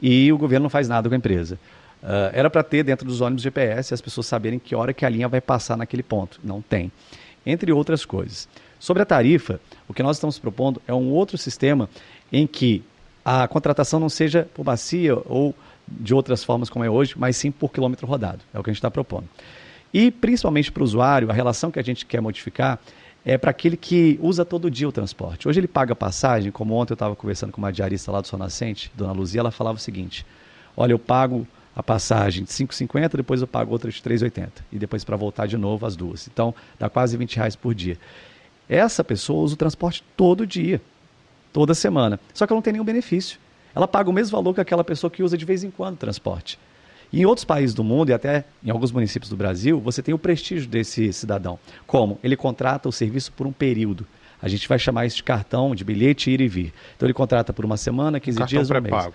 e 0.00 0.30
o 0.32 0.38
governo 0.38 0.64
não 0.64 0.70
faz 0.70 0.88
nada 0.88 1.08
com 1.08 1.14
a 1.14 1.18
empresa. 1.18 1.58
Uh, 2.02 2.28
era 2.34 2.50
para 2.50 2.62
ter 2.62 2.82
dentro 2.82 3.06
dos 3.06 3.22
ônibus 3.22 3.42
GPS 3.42 3.94
as 3.94 4.00
pessoas 4.02 4.26
saberem 4.26 4.58
que 4.58 4.74
hora 4.74 4.92
que 4.92 5.06
a 5.06 5.08
linha 5.08 5.26
vai 5.26 5.40
passar 5.40 5.76
naquele 5.76 6.02
ponto. 6.02 6.38
Não 6.44 6.60
tem. 6.60 6.92
Entre 7.46 7.72
outras 7.72 8.04
coisas. 8.04 8.46
Sobre 8.78 9.02
a 9.02 9.06
tarifa, 9.06 9.58
o 9.88 9.94
que 9.94 10.02
nós 10.02 10.16
estamos 10.16 10.38
propondo 10.38 10.82
é 10.86 10.92
um 10.92 11.10
outro 11.10 11.38
sistema 11.38 11.88
em 12.30 12.46
que 12.46 12.82
a 13.24 13.48
contratação 13.48 13.98
não 13.98 14.10
seja 14.10 14.46
por 14.52 14.62
bacia 14.62 15.16
ou 15.24 15.54
de 15.88 16.14
outras 16.14 16.44
formas 16.44 16.68
como 16.68 16.84
é 16.84 16.90
hoje, 16.90 17.14
mas 17.16 17.36
sim 17.38 17.50
por 17.50 17.72
quilômetro 17.72 18.06
rodado. 18.06 18.40
É 18.52 18.58
o 18.58 18.62
que 18.62 18.68
a 18.68 18.72
gente 18.72 18.78
está 18.78 18.90
propondo. 18.90 19.26
E, 19.94 20.10
principalmente 20.10 20.72
para 20.72 20.80
o 20.80 20.84
usuário, 20.84 21.30
a 21.30 21.32
relação 21.32 21.70
que 21.70 21.78
a 21.78 21.82
gente 21.82 22.04
quer 22.04 22.20
modificar 22.20 22.80
é 23.24 23.38
para 23.38 23.52
aquele 23.52 23.76
que 23.76 24.18
usa 24.20 24.44
todo 24.44 24.68
dia 24.68 24.88
o 24.88 24.92
transporte. 24.92 25.48
Hoje 25.48 25.60
ele 25.60 25.68
paga 25.68 25.94
passagem, 25.94 26.50
como 26.50 26.74
ontem 26.74 26.92
eu 26.92 26.96
estava 26.96 27.14
conversando 27.14 27.52
com 27.52 27.58
uma 27.58 27.72
diarista 27.72 28.10
lá 28.10 28.20
do 28.20 28.26
Sol 28.26 28.36
Nascente, 28.36 28.90
Dona 28.96 29.12
Luzia, 29.12 29.40
ela 29.40 29.52
falava 29.52 29.78
o 29.78 29.80
seguinte: 29.80 30.26
olha, 30.76 30.92
eu 30.92 30.98
pago 30.98 31.46
a 31.76 31.82
passagem 31.82 32.42
de 32.42 32.50
5,50, 32.50 33.16
depois 33.16 33.40
eu 33.40 33.46
pago 33.46 33.70
outra 33.70 33.88
de 33.88 34.02
3,80. 34.02 34.50
E 34.72 34.78
depois 34.78 35.04
para 35.04 35.16
voltar 35.16 35.46
de 35.46 35.56
novo 35.56 35.86
as 35.86 35.94
duas. 35.94 36.26
Então, 36.26 36.52
dá 36.76 36.90
quase 36.90 37.16
20 37.16 37.36
reais 37.36 37.54
por 37.54 37.72
dia. 37.72 37.96
Essa 38.68 39.04
pessoa 39.04 39.44
usa 39.44 39.54
o 39.54 39.56
transporte 39.56 40.02
todo 40.16 40.44
dia, 40.44 40.82
toda 41.52 41.72
semana. 41.72 42.18
Só 42.32 42.46
que 42.46 42.52
ela 42.52 42.58
não 42.58 42.62
tem 42.62 42.72
nenhum 42.72 42.84
benefício. 42.84 43.38
Ela 43.72 43.86
paga 43.86 44.10
o 44.10 44.12
mesmo 44.12 44.36
valor 44.36 44.54
que 44.54 44.60
aquela 44.60 44.82
pessoa 44.82 45.08
que 45.08 45.22
usa 45.22 45.38
de 45.38 45.44
vez 45.44 45.62
em 45.62 45.70
quando 45.70 45.94
o 45.94 45.98
transporte. 45.98 46.58
E 47.14 47.20
em 47.20 47.26
outros 47.26 47.44
países 47.44 47.72
do 47.72 47.84
mundo 47.84 48.10
e 48.10 48.12
até 48.12 48.44
em 48.60 48.70
alguns 48.70 48.90
municípios 48.90 49.30
do 49.30 49.36
Brasil, 49.36 49.78
você 49.78 50.02
tem 50.02 50.12
o 50.12 50.18
prestígio 50.18 50.68
desse 50.68 51.12
cidadão. 51.12 51.60
Como? 51.86 52.18
Ele 52.24 52.34
contrata 52.34 52.88
o 52.88 52.92
serviço 52.92 53.30
por 53.30 53.46
um 53.46 53.52
período. 53.52 54.04
A 54.42 54.48
gente 54.48 54.66
vai 54.66 54.80
chamar 54.80 55.06
isso 55.06 55.18
de 55.18 55.22
cartão, 55.22 55.76
de 55.76 55.84
bilhete 55.84 56.28
ir 56.28 56.40
e 56.40 56.48
vir. 56.48 56.72
Então 56.96 57.06
ele 57.06 57.14
contrata 57.14 57.52
por 57.52 57.64
uma 57.64 57.76
semana, 57.76 58.18
15 58.18 58.38
cartão 58.38 58.48
dias, 58.50 58.68
um 58.68 58.80
mês. 58.80 59.08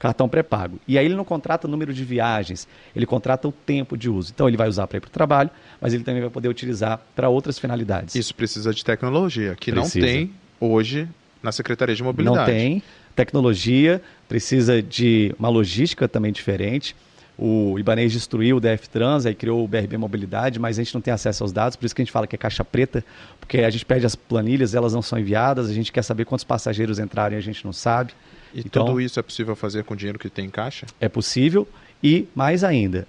Cartão 0.00 0.28
pré-pago. 0.28 0.80
E 0.86 0.98
aí 0.98 1.06
ele 1.06 1.14
não 1.14 1.24
contrata 1.24 1.68
o 1.68 1.70
número 1.70 1.94
de 1.94 2.04
viagens, 2.04 2.66
ele 2.94 3.06
contrata 3.06 3.46
o 3.46 3.52
tempo 3.52 3.96
de 3.96 4.10
uso. 4.10 4.32
Então 4.34 4.48
ele 4.48 4.56
vai 4.56 4.68
usar 4.68 4.88
para 4.88 4.96
ir 4.96 5.00
para 5.00 5.08
o 5.08 5.12
trabalho, 5.12 5.48
mas 5.80 5.94
ele 5.94 6.02
também 6.02 6.22
vai 6.22 6.30
poder 6.30 6.48
utilizar 6.48 7.00
para 7.14 7.28
outras 7.28 7.56
finalidades. 7.56 8.16
Isso 8.16 8.34
precisa 8.34 8.74
de 8.74 8.84
tecnologia, 8.84 9.54
que 9.54 9.70
precisa. 9.70 10.04
não 10.04 10.12
tem 10.12 10.34
hoje 10.58 11.08
na 11.40 11.52
Secretaria 11.52 11.94
de 11.94 12.02
Mobilidade. 12.02 12.36
Não 12.36 12.44
tem 12.44 12.82
tecnologia, 13.14 14.02
precisa 14.28 14.82
de 14.82 15.32
uma 15.38 15.48
logística 15.48 16.08
também 16.08 16.32
diferente 16.32 16.96
o 17.36 17.78
Ibanez 17.78 18.12
destruiu 18.12 18.58
o 18.58 18.60
DF 18.60 18.88
Trans, 18.88 19.26
aí 19.26 19.34
criou 19.34 19.64
o 19.64 19.68
BRB 19.68 19.96
Mobilidade, 19.96 20.58
mas 20.58 20.78
a 20.78 20.82
gente 20.82 20.94
não 20.94 21.00
tem 21.00 21.12
acesso 21.12 21.42
aos 21.42 21.52
dados, 21.52 21.76
por 21.76 21.84
isso 21.84 21.94
que 21.94 22.00
a 22.00 22.04
gente 22.04 22.12
fala 22.12 22.26
que 22.26 22.36
é 22.36 22.38
caixa 22.38 22.64
preta, 22.64 23.04
porque 23.40 23.58
a 23.58 23.70
gente 23.70 23.84
perde 23.84 24.06
as 24.06 24.14
planilhas, 24.14 24.74
elas 24.74 24.92
não 24.92 25.02
são 25.02 25.18
enviadas, 25.18 25.68
a 25.68 25.72
gente 25.72 25.90
quer 25.90 26.02
saber 26.02 26.24
quantos 26.24 26.44
passageiros 26.44 26.98
entraram 26.98 27.34
e 27.34 27.38
a 27.38 27.42
gente 27.42 27.64
não 27.64 27.72
sabe. 27.72 28.12
E 28.54 28.60
então, 28.60 28.86
tudo 28.86 29.00
isso 29.00 29.18
é 29.18 29.22
possível 29.22 29.56
fazer 29.56 29.82
com 29.82 29.94
o 29.94 29.96
dinheiro 29.96 30.18
que 30.18 30.30
tem 30.30 30.46
em 30.46 30.50
caixa? 30.50 30.86
É 31.00 31.08
possível 31.08 31.66
e 32.02 32.28
mais 32.34 32.62
ainda. 32.62 33.06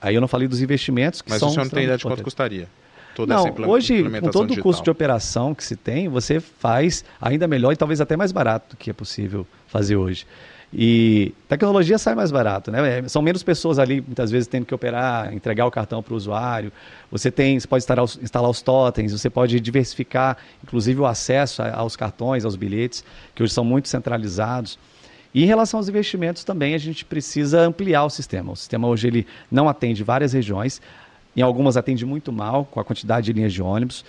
Aí 0.00 0.14
eu 0.14 0.20
não 0.20 0.28
falei 0.28 0.48
dos 0.48 0.62
investimentos 0.62 1.20
que 1.20 1.30
mas 1.30 1.38
são. 1.38 1.48
Mas 1.48 1.52
o 1.52 1.54
senhor 1.54 1.64
não 1.64 1.70
tem 1.70 1.84
ideia 1.84 1.98
de 1.98 2.04
quanto 2.04 2.22
custaria? 2.22 2.68
Toda 3.14 3.34
não, 3.34 3.68
hoje, 3.68 4.04
com 4.20 4.30
todo 4.30 4.52
o 4.52 4.60
custo 4.60 4.84
de 4.84 4.90
operação 4.90 5.54
que 5.54 5.64
se 5.64 5.74
tem, 5.74 6.06
você 6.06 6.38
faz 6.38 7.02
ainda 7.18 7.48
melhor 7.48 7.72
e 7.72 7.76
talvez 7.76 7.98
até 7.98 8.14
mais 8.14 8.30
barato 8.30 8.76
do 8.76 8.78
que 8.78 8.90
é 8.90 8.92
possível 8.92 9.46
fazer 9.68 9.96
hoje. 9.96 10.26
E 10.72 11.32
tecnologia 11.48 11.96
sai 11.96 12.14
mais 12.14 12.30
barato, 12.30 12.70
né? 12.70 12.98
É, 12.98 13.08
são 13.08 13.22
menos 13.22 13.42
pessoas 13.42 13.78
ali, 13.78 14.00
muitas 14.00 14.30
vezes, 14.30 14.48
tendo 14.48 14.66
que 14.66 14.74
operar, 14.74 15.32
entregar 15.32 15.64
o 15.64 15.70
cartão 15.70 16.02
para 16.02 16.12
o 16.12 16.16
usuário. 16.16 16.72
Você 17.10 17.30
tem, 17.30 17.58
você 17.58 17.68
pode 17.68 17.82
instalar 17.82 18.04
os, 18.04 18.18
instalar 18.20 18.50
os 18.50 18.62
totens, 18.62 19.12
você 19.12 19.30
pode 19.30 19.60
diversificar, 19.60 20.36
inclusive, 20.62 21.00
o 21.00 21.06
acesso 21.06 21.62
aos 21.62 21.96
cartões, 21.96 22.44
aos 22.44 22.56
bilhetes, 22.56 23.04
que 23.34 23.42
hoje 23.42 23.52
são 23.52 23.64
muito 23.64 23.88
centralizados. 23.88 24.78
E 25.32 25.44
em 25.44 25.46
relação 25.46 25.78
aos 25.78 25.88
investimentos 25.88 26.44
também, 26.44 26.74
a 26.74 26.78
gente 26.78 27.04
precisa 27.04 27.60
ampliar 27.60 28.04
o 28.04 28.10
sistema. 28.10 28.52
O 28.52 28.56
sistema 28.56 28.88
hoje 28.88 29.06
ele 29.06 29.26
não 29.50 29.68
atende 29.68 30.02
várias 30.02 30.32
regiões, 30.32 30.80
em 31.36 31.42
algumas 31.42 31.76
atende 31.76 32.04
muito 32.04 32.32
mal, 32.32 32.64
com 32.64 32.80
a 32.80 32.84
quantidade 32.84 33.26
de 33.26 33.32
linhas 33.32 33.52
de 33.52 33.62
ônibus. 33.62 34.04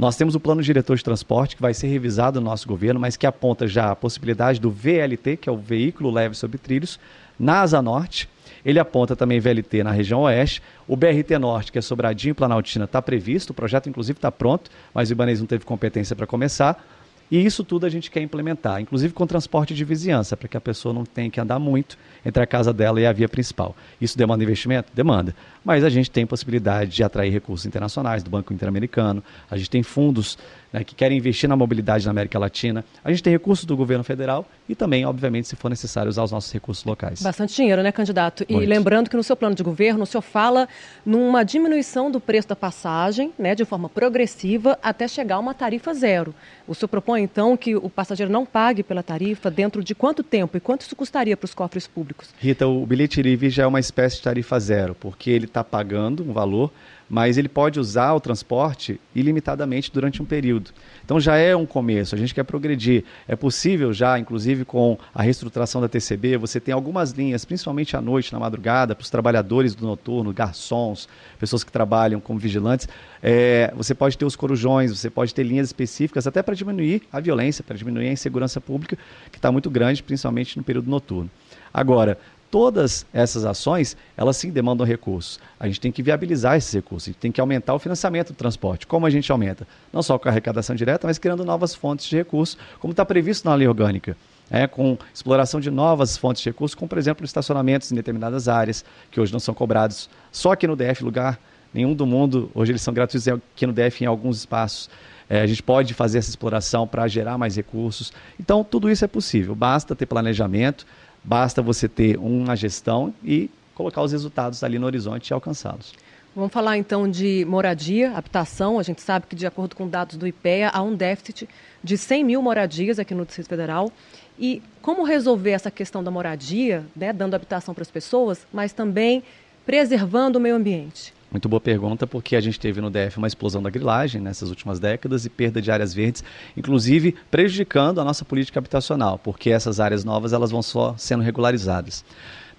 Nós 0.00 0.16
temos 0.16 0.34
o 0.34 0.40
plano 0.40 0.62
diretor 0.62 0.96
de 0.96 1.04
transporte 1.04 1.54
que 1.54 1.60
vai 1.60 1.74
ser 1.74 1.88
revisado 1.88 2.40
no 2.40 2.46
nosso 2.46 2.66
governo, 2.66 2.98
mas 2.98 3.18
que 3.18 3.26
aponta 3.26 3.68
já 3.68 3.90
a 3.90 3.94
possibilidade 3.94 4.58
do 4.58 4.70
VLT, 4.70 5.36
que 5.36 5.46
é 5.46 5.52
o 5.52 5.58
veículo 5.58 6.10
leve 6.10 6.34
sobre 6.34 6.56
trilhos, 6.56 6.98
na 7.38 7.60
Asa 7.60 7.82
Norte. 7.82 8.26
Ele 8.64 8.78
aponta 8.78 9.14
também 9.14 9.38
VLT 9.38 9.84
na 9.84 9.90
região 9.90 10.22
oeste. 10.22 10.62
O 10.88 10.96
BRT 10.96 11.38
Norte, 11.38 11.70
que 11.70 11.78
é 11.78 11.82
Sobradinho 11.82 12.30
e 12.30 12.34
Planaltina, 12.34 12.86
está 12.86 13.02
previsto. 13.02 13.50
O 13.50 13.54
projeto, 13.54 13.90
inclusive, 13.90 14.16
está 14.16 14.32
pronto, 14.32 14.70
mas 14.94 15.10
o 15.10 15.12
Ibanez 15.12 15.38
não 15.38 15.46
teve 15.46 15.66
competência 15.66 16.16
para 16.16 16.26
começar. 16.26 16.82
E 17.30 17.44
isso 17.44 17.62
tudo 17.62 17.84
a 17.86 17.88
gente 17.88 18.10
quer 18.10 18.22
implementar, 18.22 18.80
inclusive 18.80 19.14
com 19.14 19.24
transporte 19.24 19.72
de 19.72 19.84
vizinhança, 19.84 20.36
para 20.36 20.48
que 20.48 20.56
a 20.56 20.60
pessoa 20.60 20.92
não 20.92 21.04
tenha 21.04 21.30
que 21.30 21.40
andar 21.40 21.60
muito 21.60 21.96
entre 22.26 22.42
a 22.42 22.46
casa 22.46 22.72
dela 22.72 23.00
e 23.00 23.06
a 23.06 23.12
via 23.12 23.28
principal. 23.28 23.76
Isso 24.00 24.18
demanda 24.18 24.42
investimento? 24.42 24.90
Demanda. 24.92 25.36
Mas 25.64 25.84
a 25.84 25.90
gente 25.90 26.10
tem 26.10 26.26
possibilidade 26.26 26.90
de 26.90 27.02
atrair 27.02 27.30
recursos 27.32 27.66
internacionais 27.66 28.22
do 28.22 28.30
Banco 28.30 28.52
Interamericano, 28.52 29.22
a 29.50 29.56
gente 29.56 29.70
tem 29.70 29.82
fundos 29.82 30.38
né, 30.72 30.84
que 30.84 30.94
querem 30.94 31.18
investir 31.18 31.48
na 31.48 31.56
mobilidade 31.56 32.04
na 32.04 32.10
América 32.10 32.38
Latina. 32.38 32.84
A 33.04 33.10
gente 33.10 33.22
tem 33.22 33.32
recursos 33.32 33.64
do 33.64 33.76
governo 33.76 34.04
federal 34.04 34.46
e 34.68 34.74
também, 34.74 35.04
obviamente, 35.04 35.48
se 35.48 35.56
for 35.56 35.68
necessário, 35.68 36.08
usar 36.08 36.22
os 36.22 36.30
nossos 36.30 36.52
recursos 36.52 36.84
locais. 36.84 37.20
Bastante 37.22 37.54
dinheiro, 37.54 37.82
né, 37.82 37.90
candidato? 37.90 38.44
Muito. 38.48 38.62
E 38.62 38.66
lembrando 38.66 39.10
que 39.10 39.16
no 39.16 39.22
seu 39.22 39.36
plano 39.36 39.54
de 39.54 39.62
governo, 39.62 40.04
o 40.04 40.06
senhor 40.06 40.22
fala 40.22 40.68
numa 41.04 41.42
diminuição 41.42 42.10
do 42.10 42.20
preço 42.20 42.48
da 42.48 42.56
passagem, 42.56 43.32
né, 43.38 43.54
de 43.54 43.64
forma 43.64 43.88
progressiva, 43.88 44.78
até 44.82 45.08
chegar 45.08 45.36
a 45.36 45.38
uma 45.38 45.54
tarifa 45.54 45.92
zero. 45.92 46.34
O 46.66 46.74
senhor 46.74 46.88
propõe, 46.88 47.22
então, 47.22 47.56
que 47.56 47.74
o 47.74 47.90
passageiro 47.90 48.30
não 48.30 48.46
pague 48.46 48.82
pela 48.82 49.02
tarifa 49.02 49.50
dentro 49.50 49.82
de 49.82 49.94
quanto 49.94 50.22
tempo 50.22 50.56
e 50.56 50.60
quanto 50.60 50.82
isso 50.82 50.94
custaria 50.94 51.36
para 51.36 51.44
os 51.44 51.54
cofres 51.54 51.86
públicos? 51.86 52.28
Rita, 52.38 52.66
o 52.66 52.86
bilhete 52.86 53.20
livre 53.20 53.50
já 53.50 53.64
é 53.64 53.66
uma 53.66 53.80
espécie 53.80 54.16
de 54.16 54.22
tarifa 54.22 54.58
zero, 54.60 54.94
porque 54.94 55.30
ele 55.30 55.46
está 55.50 55.64
pagando 55.64 56.22
um 56.22 56.32
valor 56.32 56.70
mas 57.10 57.36
ele 57.36 57.48
pode 57.48 57.80
usar 57.80 58.14
o 58.14 58.20
transporte 58.20 59.00
ilimitadamente 59.12 59.90
durante 59.92 60.22
um 60.22 60.24
período. 60.24 60.70
Então 61.04 61.18
já 61.18 61.36
é 61.36 61.56
um 61.56 61.66
começo, 61.66 62.14
a 62.14 62.18
gente 62.18 62.32
quer 62.32 62.44
progredir. 62.44 63.02
É 63.26 63.34
possível 63.34 63.92
já, 63.92 64.16
inclusive 64.16 64.64
com 64.64 64.96
a 65.12 65.20
reestruturação 65.20 65.80
da 65.80 65.88
TCB, 65.88 66.36
você 66.36 66.60
tem 66.60 66.72
algumas 66.72 67.10
linhas, 67.10 67.44
principalmente 67.44 67.96
à 67.96 68.00
noite, 68.00 68.32
na 68.32 68.38
madrugada, 68.38 68.94
para 68.94 69.02
os 69.02 69.10
trabalhadores 69.10 69.74
do 69.74 69.84
noturno, 69.84 70.32
garçons, 70.32 71.08
pessoas 71.36 71.64
que 71.64 71.72
trabalham 71.72 72.20
como 72.20 72.38
vigilantes. 72.38 72.88
É, 73.20 73.74
você 73.76 73.92
pode 73.92 74.16
ter 74.16 74.24
os 74.24 74.36
corujões, 74.36 74.96
você 74.96 75.10
pode 75.10 75.34
ter 75.34 75.42
linhas 75.42 75.66
específicas 75.66 76.28
até 76.28 76.44
para 76.44 76.54
diminuir 76.54 77.02
a 77.12 77.18
violência, 77.18 77.64
para 77.64 77.76
diminuir 77.76 78.06
a 78.06 78.12
insegurança 78.12 78.60
pública, 78.60 78.96
que 79.32 79.38
está 79.38 79.50
muito 79.50 79.68
grande, 79.68 80.00
principalmente 80.00 80.56
no 80.56 80.62
período 80.62 80.88
noturno. 80.88 81.28
Agora, 81.74 82.18
todas 82.50 83.06
essas 83.12 83.44
ações, 83.44 83.96
elas 84.16 84.36
sim 84.36 84.50
demandam 84.50 84.86
recursos. 84.86 85.38
A 85.58 85.66
gente 85.66 85.80
tem 85.80 85.92
que 85.92 86.02
viabilizar 86.02 86.56
esses 86.56 86.72
recursos, 86.72 87.08
a 87.08 87.12
gente 87.12 87.20
tem 87.20 87.32
que 87.32 87.40
aumentar 87.40 87.74
o 87.74 87.78
financiamento 87.78 88.32
do 88.32 88.36
transporte. 88.36 88.86
Como 88.86 89.06
a 89.06 89.10
gente 89.10 89.30
aumenta? 89.30 89.66
Não 89.92 90.02
só 90.02 90.18
com 90.18 90.28
a 90.28 90.30
arrecadação 90.30 90.74
direta, 90.74 91.06
mas 91.06 91.18
criando 91.18 91.44
novas 91.44 91.74
fontes 91.74 92.06
de 92.06 92.16
recursos, 92.16 92.58
como 92.80 92.90
está 92.90 93.04
previsto 93.04 93.48
na 93.48 93.54
lei 93.54 93.68
orgânica. 93.68 94.16
É, 94.50 94.66
com 94.66 94.98
exploração 95.14 95.60
de 95.60 95.70
novas 95.70 96.16
fontes 96.16 96.42
de 96.42 96.48
recursos, 96.48 96.74
como 96.74 96.88
por 96.88 96.98
exemplo 96.98 97.24
estacionamentos 97.24 97.92
em 97.92 97.94
determinadas 97.94 98.48
áreas, 98.48 98.84
que 99.08 99.20
hoje 99.20 99.32
não 99.32 99.38
são 99.38 99.54
cobrados 99.54 100.10
só 100.32 100.50
aqui 100.50 100.66
no 100.66 100.74
DF, 100.74 101.04
lugar 101.04 101.38
nenhum 101.72 101.94
do 101.94 102.04
mundo, 102.04 102.50
hoje 102.52 102.72
eles 102.72 102.82
são 102.82 102.92
gratuitos 102.92 103.28
aqui 103.28 103.64
no 103.64 103.72
DF 103.72 104.02
em 104.02 104.08
alguns 104.08 104.38
espaços. 104.38 104.90
É, 105.28 105.40
a 105.40 105.46
gente 105.46 105.62
pode 105.62 105.94
fazer 105.94 106.18
essa 106.18 106.28
exploração 106.28 106.88
para 106.88 107.06
gerar 107.06 107.38
mais 107.38 107.54
recursos. 107.54 108.12
Então, 108.40 108.64
tudo 108.64 108.90
isso 108.90 109.04
é 109.04 109.08
possível, 109.08 109.54
basta 109.54 109.94
ter 109.94 110.04
planejamento, 110.04 110.84
Basta 111.22 111.60
você 111.60 111.88
ter 111.88 112.18
uma 112.18 112.56
gestão 112.56 113.14
e 113.24 113.50
colocar 113.74 114.02
os 114.02 114.12
resultados 114.12 114.62
ali 114.64 114.78
no 114.78 114.86
horizonte 114.86 115.28
e 115.28 115.32
alcançá-los. 115.34 115.94
Vamos 116.34 116.52
falar 116.52 116.78
então 116.78 117.10
de 117.10 117.44
moradia, 117.48 118.12
habitação. 118.12 118.78
A 118.78 118.82
gente 118.82 119.02
sabe 119.02 119.26
que, 119.26 119.34
de 119.34 119.46
acordo 119.46 119.74
com 119.74 119.88
dados 119.88 120.16
do 120.16 120.26
IPEA, 120.26 120.70
há 120.70 120.80
um 120.80 120.94
déficit 120.94 121.48
de 121.82 121.98
100 121.98 122.24
mil 122.24 122.42
moradias 122.42 122.98
aqui 122.98 123.14
no 123.14 123.24
Distrito 123.24 123.48
Federal. 123.48 123.90
E 124.38 124.62
como 124.80 125.02
resolver 125.02 125.50
essa 125.50 125.70
questão 125.70 126.04
da 126.04 126.10
moradia, 126.10 126.86
né, 126.94 127.12
dando 127.12 127.34
habitação 127.34 127.74
para 127.74 127.82
as 127.82 127.90
pessoas, 127.90 128.46
mas 128.52 128.72
também 128.72 129.24
preservando 129.66 130.38
o 130.38 130.40
meio 130.40 130.54
ambiente? 130.54 131.12
Muito 131.30 131.48
boa 131.48 131.60
pergunta, 131.60 132.08
porque 132.08 132.34
a 132.34 132.40
gente 132.40 132.58
teve 132.58 132.80
no 132.80 132.90
DF 132.90 133.18
uma 133.18 133.28
explosão 133.28 133.62
da 133.62 133.70
grilagem 133.70 134.20
nessas 134.20 134.50
últimas 134.50 134.80
décadas 134.80 135.24
e 135.24 135.30
perda 135.30 135.62
de 135.62 135.70
áreas 135.70 135.94
verdes, 135.94 136.24
inclusive 136.56 137.14
prejudicando 137.30 138.00
a 138.00 138.04
nossa 138.04 138.24
política 138.24 138.58
habitacional, 138.58 139.16
porque 139.16 139.50
essas 139.50 139.78
áreas 139.78 140.04
novas 140.04 140.32
elas 140.32 140.50
vão 140.50 140.60
só 140.60 140.94
sendo 140.98 141.22
regularizadas. 141.22 142.04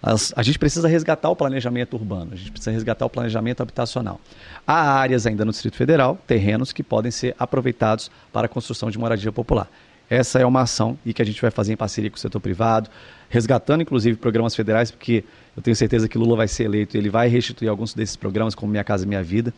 As, 0.02 0.34
a 0.36 0.42
gente 0.42 0.58
precisa 0.58 0.88
resgatar 0.88 1.30
o 1.30 1.36
planejamento 1.36 1.96
urbano, 1.96 2.32
a 2.34 2.36
gente 2.36 2.50
precisa 2.50 2.72
resgatar 2.72 3.06
o 3.06 3.10
planejamento 3.10 3.62
habitacional. 3.62 4.20
Há 4.66 4.94
áreas 4.94 5.28
ainda 5.28 5.44
no 5.44 5.52
Distrito 5.52 5.76
Federal, 5.76 6.18
terrenos 6.26 6.72
que 6.72 6.82
podem 6.82 7.12
ser 7.12 7.36
aproveitados 7.38 8.10
para 8.32 8.46
a 8.46 8.50
construção 8.50 8.90
de 8.90 8.98
moradia 8.98 9.32
popular. 9.34 9.70
Essa 10.12 10.40
é 10.40 10.46
uma 10.46 10.64
ação 10.64 11.00
e 11.06 11.14
que 11.14 11.22
a 11.22 11.26
gente 11.26 11.42
vai 11.42 11.50
fazer 11.50 11.72
em 11.72 11.78
parceria 11.78 12.12
com 12.12 12.18
o 12.18 12.20
setor 12.20 12.42
privado, 12.42 12.90
resgatando 13.30 13.80
inclusive 13.80 14.18
programas 14.18 14.54
federais, 14.54 14.92
porque 14.92 15.24
eu 15.56 15.64
tenho 15.64 15.74
certeza 15.74 16.06
que 16.10 16.18
Lula 16.18 16.36
vai 16.36 16.50
ser 16.50 16.66
eleito 16.66 16.98
e 16.98 17.00
ele 17.00 17.10
vai 17.10 17.30
restituir 17.30 17.70
alguns 17.70 17.94
desses 17.94 18.18
programas, 18.18 18.54
como 18.54 18.70
Minha 18.70 18.84
Casa 18.84 19.06
Minha 19.06 19.24
Vida. 19.24 19.54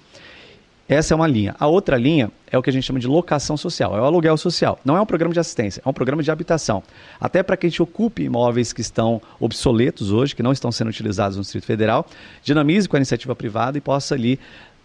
Essa 0.87 1.15
é 1.15 1.15
uma 1.15 1.25
linha. 1.25 1.55
A 1.59 1.65
outra 1.65 1.97
linha 1.97 2.29
é 2.51 2.55
o 2.55 2.61
que 2.61 2.69
a 2.69 2.73
gente 2.73 2.83
chama 2.83 2.99
de 2.99 3.07
locação 3.07 3.57
social, 3.57 3.97
é 3.97 4.01
o 4.01 4.03
aluguel 4.03 4.37
social. 4.37 4.79
Não 4.85 4.95
é 4.95 5.01
um 5.01 5.07
programa 5.07 5.33
de 5.33 5.39
assistência, 5.39 5.81
é 5.83 5.89
um 5.89 5.93
programa 5.93 6.21
de 6.21 6.29
habitação. 6.29 6.83
Até 7.19 7.41
para 7.41 7.57
que 7.57 7.65
a 7.65 7.69
gente 7.69 7.81
ocupe 7.81 8.21
imóveis 8.21 8.71
que 8.71 8.81
estão 8.81 9.19
obsoletos 9.39 10.11
hoje, 10.11 10.35
que 10.35 10.43
não 10.43 10.51
estão 10.51 10.71
sendo 10.71 10.89
utilizados 10.89 11.35
no 11.35 11.41
Distrito 11.41 11.65
Federal, 11.65 12.05
dinamize 12.43 12.87
com 12.87 12.95
a 12.95 12.99
iniciativa 12.99 13.35
privada 13.35 13.79
e 13.79 13.81
possa 13.81 14.13
ali 14.13 14.39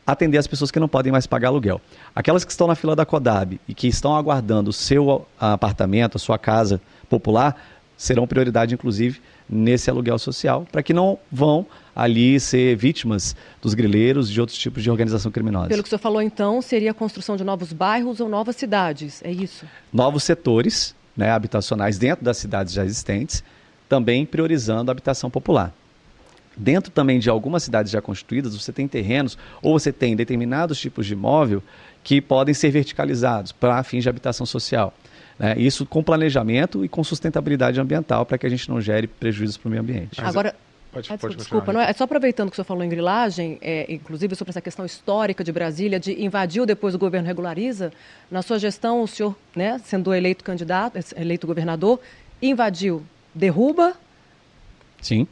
atender 0.08 0.38
as 0.38 0.46
pessoas 0.46 0.70
que 0.70 0.80
não 0.80 0.88
podem 0.88 1.12
mais 1.12 1.26
pagar 1.26 1.48
aluguel. 1.48 1.82
Aquelas 2.16 2.42
que 2.42 2.50
estão 2.50 2.66
na 2.66 2.74
fila 2.74 2.96
da 2.96 3.04
CODAB 3.04 3.60
e 3.68 3.74
que 3.74 3.86
estão 3.86 4.16
aguardando 4.16 4.70
o 4.70 4.72
seu 4.72 5.26
apartamento, 5.38 6.16
a 6.16 6.18
sua 6.18 6.38
casa 6.38 6.80
popular, 7.10 7.62
serão 7.94 8.26
prioridade, 8.26 8.72
inclusive, 8.72 9.20
nesse 9.46 9.90
aluguel 9.90 10.18
social, 10.18 10.66
para 10.72 10.82
que 10.82 10.94
não 10.94 11.18
vão 11.30 11.66
ali 11.94 12.40
ser 12.40 12.74
vítimas 12.74 13.36
dos 13.60 13.74
grileiros 13.74 14.30
e 14.30 14.32
de 14.32 14.40
outros 14.40 14.56
tipos 14.56 14.82
de 14.82 14.90
organização 14.90 15.30
criminosa. 15.30 15.68
Pelo 15.68 15.82
que 15.82 15.88
o 15.88 15.90
senhor 15.90 15.98
falou, 15.98 16.22
então, 16.22 16.62
seria 16.62 16.92
a 16.92 16.94
construção 16.94 17.36
de 17.36 17.44
novos 17.44 17.74
bairros 17.74 18.18
ou 18.18 18.30
novas 18.30 18.56
cidades, 18.56 19.20
é 19.22 19.30
isso? 19.30 19.66
Novos 19.92 20.24
setores 20.24 20.94
né, 21.14 21.30
habitacionais 21.30 21.98
dentro 21.98 22.24
das 22.24 22.38
cidades 22.38 22.72
já 22.72 22.84
existentes, 22.84 23.44
também 23.88 24.24
priorizando 24.24 24.90
a 24.90 24.92
habitação 24.92 25.28
popular. 25.28 25.74
Dentro 26.58 26.90
também 26.90 27.18
de 27.18 27.30
algumas 27.30 27.62
cidades 27.62 27.92
já 27.92 28.02
constituídas, 28.02 28.56
você 28.56 28.72
tem 28.72 28.88
terrenos 28.88 29.38
ou 29.62 29.78
você 29.78 29.92
tem 29.92 30.16
determinados 30.16 30.78
tipos 30.80 31.06
de 31.06 31.12
imóvel 31.12 31.62
que 32.02 32.20
podem 32.20 32.52
ser 32.52 32.70
verticalizados 32.70 33.52
para 33.52 33.82
fins 33.82 34.02
de 34.02 34.08
habitação 34.08 34.44
social. 34.44 34.92
Né? 35.38 35.54
Isso 35.56 35.86
com 35.86 36.02
planejamento 36.02 36.84
e 36.84 36.88
com 36.88 37.04
sustentabilidade 37.04 37.80
ambiental 37.80 38.26
para 38.26 38.36
que 38.36 38.46
a 38.46 38.50
gente 38.50 38.68
não 38.68 38.80
gere 38.80 39.06
prejuízos 39.06 39.56
para 39.56 39.68
o 39.68 39.70
meio 39.70 39.82
ambiente. 39.82 40.20
Agora, 40.20 40.54
Pode, 40.90 41.12
ah, 41.12 41.18
pode 41.18 41.36
desculpa, 41.36 41.70
não 41.70 41.80
é, 41.80 41.90
é, 41.90 41.92
só 41.92 42.04
aproveitando 42.04 42.48
que 42.48 42.54
o 42.54 42.56
senhor 42.56 42.64
falou 42.64 42.82
em 42.82 42.88
grilagem, 42.88 43.58
é, 43.60 43.92
inclusive 43.92 44.34
sobre 44.34 44.50
essa 44.50 44.60
questão 44.60 44.86
histórica 44.86 45.44
de 45.44 45.52
Brasília, 45.52 46.00
de 46.00 46.24
invadiu 46.24 46.64
depois 46.64 46.94
o 46.94 46.98
governo 46.98 47.26
regulariza. 47.26 47.92
Na 48.30 48.40
sua 48.40 48.58
gestão, 48.58 49.02
o 49.02 49.06
senhor, 49.06 49.36
né, 49.54 49.78
sendo 49.84 50.14
eleito 50.14 50.42
candidato, 50.42 50.98
eleito 51.14 51.46
governador, 51.46 52.00
invadiu, 52.40 53.02
derruba? 53.34 53.94
Sim, 55.02 55.26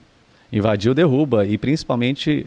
invadiu, 0.52 0.94
derruba 0.94 1.46
e 1.46 1.58
principalmente 1.58 2.46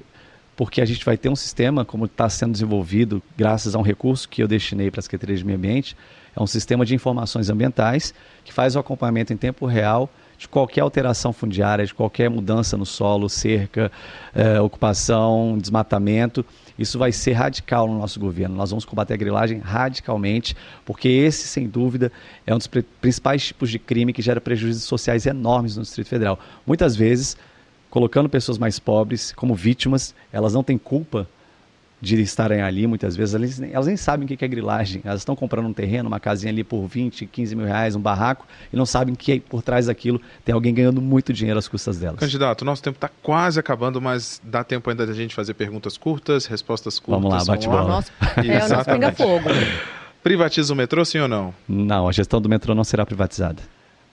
porque 0.56 0.82
a 0.82 0.86
gente 0.86 1.06
vai 1.06 1.18
ter 1.18 1.30
um 1.30 1.36
sistema 1.36 1.86
como 1.86 2.06
está 2.06 2.28
sendo 2.30 2.52
desenvolvido 2.52 3.24
graças 3.38 3.76
a 3.76 3.80
um 3.80 3.82
recurso 3.82 4.28
que 4.28 4.44
eu 4.44 4.48
destinei 4.48 4.92
para 4.92 5.00
a 5.00 5.04
Secretaria 5.04 5.38
de 5.38 5.46
Meio 5.46 5.58
Ambiente, 5.58 5.96
é 6.36 6.42
um 6.42 6.48
sistema 6.48 6.86
de 6.86 6.94
informações 6.94 7.50
ambientais 7.50 8.14
que 8.44 8.54
faz 8.54 8.76
o 8.76 8.80
acompanhamento 8.80 9.32
em 9.32 9.38
tempo 9.38 9.66
real 9.66 10.10
de 10.38 10.48
qualquer 10.48 10.82
alteração 10.82 11.34
fundiária, 11.34 11.86
de 11.86 11.94
qualquer 11.94 12.30
mudança 12.30 12.78
no 12.78 12.86
solo, 12.86 13.28
cerca, 13.28 13.92
eh, 14.34 14.60
ocupação, 14.62 15.58
desmatamento. 15.58 16.46
Isso 16.78 16.98
vai 16.98 17.12
ser 17.12 17.34
radical 17.34 17.90
no 17.90 18.00
nosso 18.00 18.22
governo. 18.22 18.56
Nós 18.56 18.70
vamos 18.70 18.86
combater 18.86 19.16
a 19.16 19.18
grilagem 19.18 19.60
radicalmente, 19.60 20.56
porque 20.86 21.10
esse, 21.10 21.46
sem 21.46 21.68
dúvida, 21.68 22.10
é 22.48 22.56
um 22.56 22.58
dos 22.58 22.68
principais 23.02 23.48
tipos 23.48 23.70
de 23.70 23.78
crime 23.78 24.14
que 24.14 24.22
gera 24.22 24.40
prejuízos 24.40 24.84
sociais 24.84 25.26
enormes 25.26 25.76
no 25.76 25.84
Distrito 25.84 26.08
Federal. 26.08 26.40
Muitas 26.66 26.96
vezes, 26.96 27.36
colocando 27.90 28.30
pessoas 28.30 28.58
mais 28.58 28.80
pobres 28.80 29.32
como 29.32 29.56
vítimas, 29.56 30.14
elas 30.32 30.54
não 30.54 30.64
têm 30.64 30.78
culpa 30.78 31.28
de 32.02 32.22
estarem 32.22 32.62
ali, 32.62 32.88
muitas 32.88 33.16
vezes, 33.16 33.36
elas, 33.36 33.62
elas 33.62 33.88
nem 33.88 33.98
sabem 33.98 34.26
o 34.26 34.28
que 34.28 34.44
é 34.44 34.48
grilagem. 34.48 35.02
Elas 35.04 35.22
estão 35.22 35.36
comprando 35.36 35.68
um 35.68 35.74
terreno, 35.74 36.08
uma 36.08 36.20
casinha 36.20 36.52
ali 36.52 36.64
por 36.64 36.88
20, 36.88 37.26
15 37.26 37.56
mil 37.56 37.66
reais, 37.66 37.96
um 37.96 38.00
barraco, 38.00 38.48
e 38.72 38.78
não 38.78 38.86
sabem 38.86 39.14
que 39.14 39.40
por 39.40 39.62
trás 39.62 39.88
daquilo 39.88 40.22
tem 40.46 40.54
alguém 40.54 40.74
ganhando 40.74 41.02
muito 41.02 41.34
dinheiro 41.34 41.60
às 41.60 41.68
custas 41.68 41.98
delas. 41.98 42.20
Candidato, 42.20 42.64
nosso 42.64 42.82
tempo 42.82 42.96
está 42.96 43.10
quase 43.22 43.60
acabando, 43.60 44.00
mas 44.00 44.42
dá 44.44 44.64
tempo 44.64 44.90
ainda 44.90 45.06
da 45.06 45.14
gente 45.14 45.36
fazer 45.36 45.54
perguntas 45.54 45.98
curtas, 45.98 46.46
respostas 46.46 47.00
curtas. 47.00 47.22
Vamos 47.22 47.48
lá, 47.48 47.54
bate 47.54 47.68
bola. 47.68 47.88
Nosso, 47.88 48.12
é 48.38 48.66
o 48.66 48.70
nosso 48.70 48.86
pinga-fogo. 48.86 49.50
Privatiza 50.24 50.74
o 50.74 50.76
metrô, 50.76 51.04
sim 51.04 51.20
ou 51.20 51.28
não? 51.28 51.54
Não, 51.68 52.08
a 52.08 52.12
gestão 52.12 52.42
do 52.42 52.48
metrô 52.48 52.74
não 52.74 52.84
será 52.84 53.06
privatizada. 53.06 53.62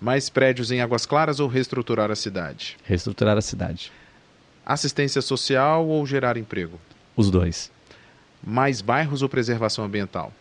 Mais 0.01 0.29
prédios 0.29 0.71
em 0.71 0.81
Águas 0.81 1.07
Claras 1.07 1.41
ou 1.41 1.49
reestruturar 1.49 2.11
a 2.11 2.17
cidade? 2.17 2.77
Reestruturar 2.85 3.37
a 3.37 3.41
cidade. 3.41 3.91
Assistência 4.65 5.23
social 5.23 5.87
ou 5.87 6.05
gerar 6.07 6.37
emprego? 6.37 6.79
Os 7.17 7.31
dois. 7.31 7.71
Mais 8.45 8.81
bairros 8.83 9.23
ou 9.23 9.29
preservação 9.29 9.85
ambiental? 9.85 10.33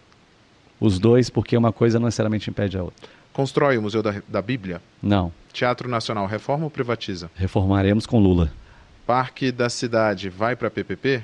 Os 0.79 0.99
dois, 0.99 1.29
porque 1.29 1.55
uma 1.55 1.71
coisa 1.71 1.99
não 1.99 2.05
necessariamente 2.05 2.49
impede 2.49 2.77
a 2.77 2.83
outra. 2.83 3.07
Constrói 3.31 3.77
o 3.77 3.81
Museu 3.81 4.03
da, 4.03 4.21
da 4.27 4.41
Bíblia? 4.41 4.81
Não. 5.01 5.31
Teatro 5.53 5.89
Nacional 5.89 6.25
reforma 6.25 6.65
ou 6.65 6.69
privatiza? 6.69 7.29
Reformaremos 7.35 8.05
com 8.05 8.19
Lula. 8.19 8.51
Parque 9.05 9.51
da 9.51 9.69
Cidade 9.69 10.29
vai 10.29 10.55
para 10.55 10.69
PPP? 10.69 11.23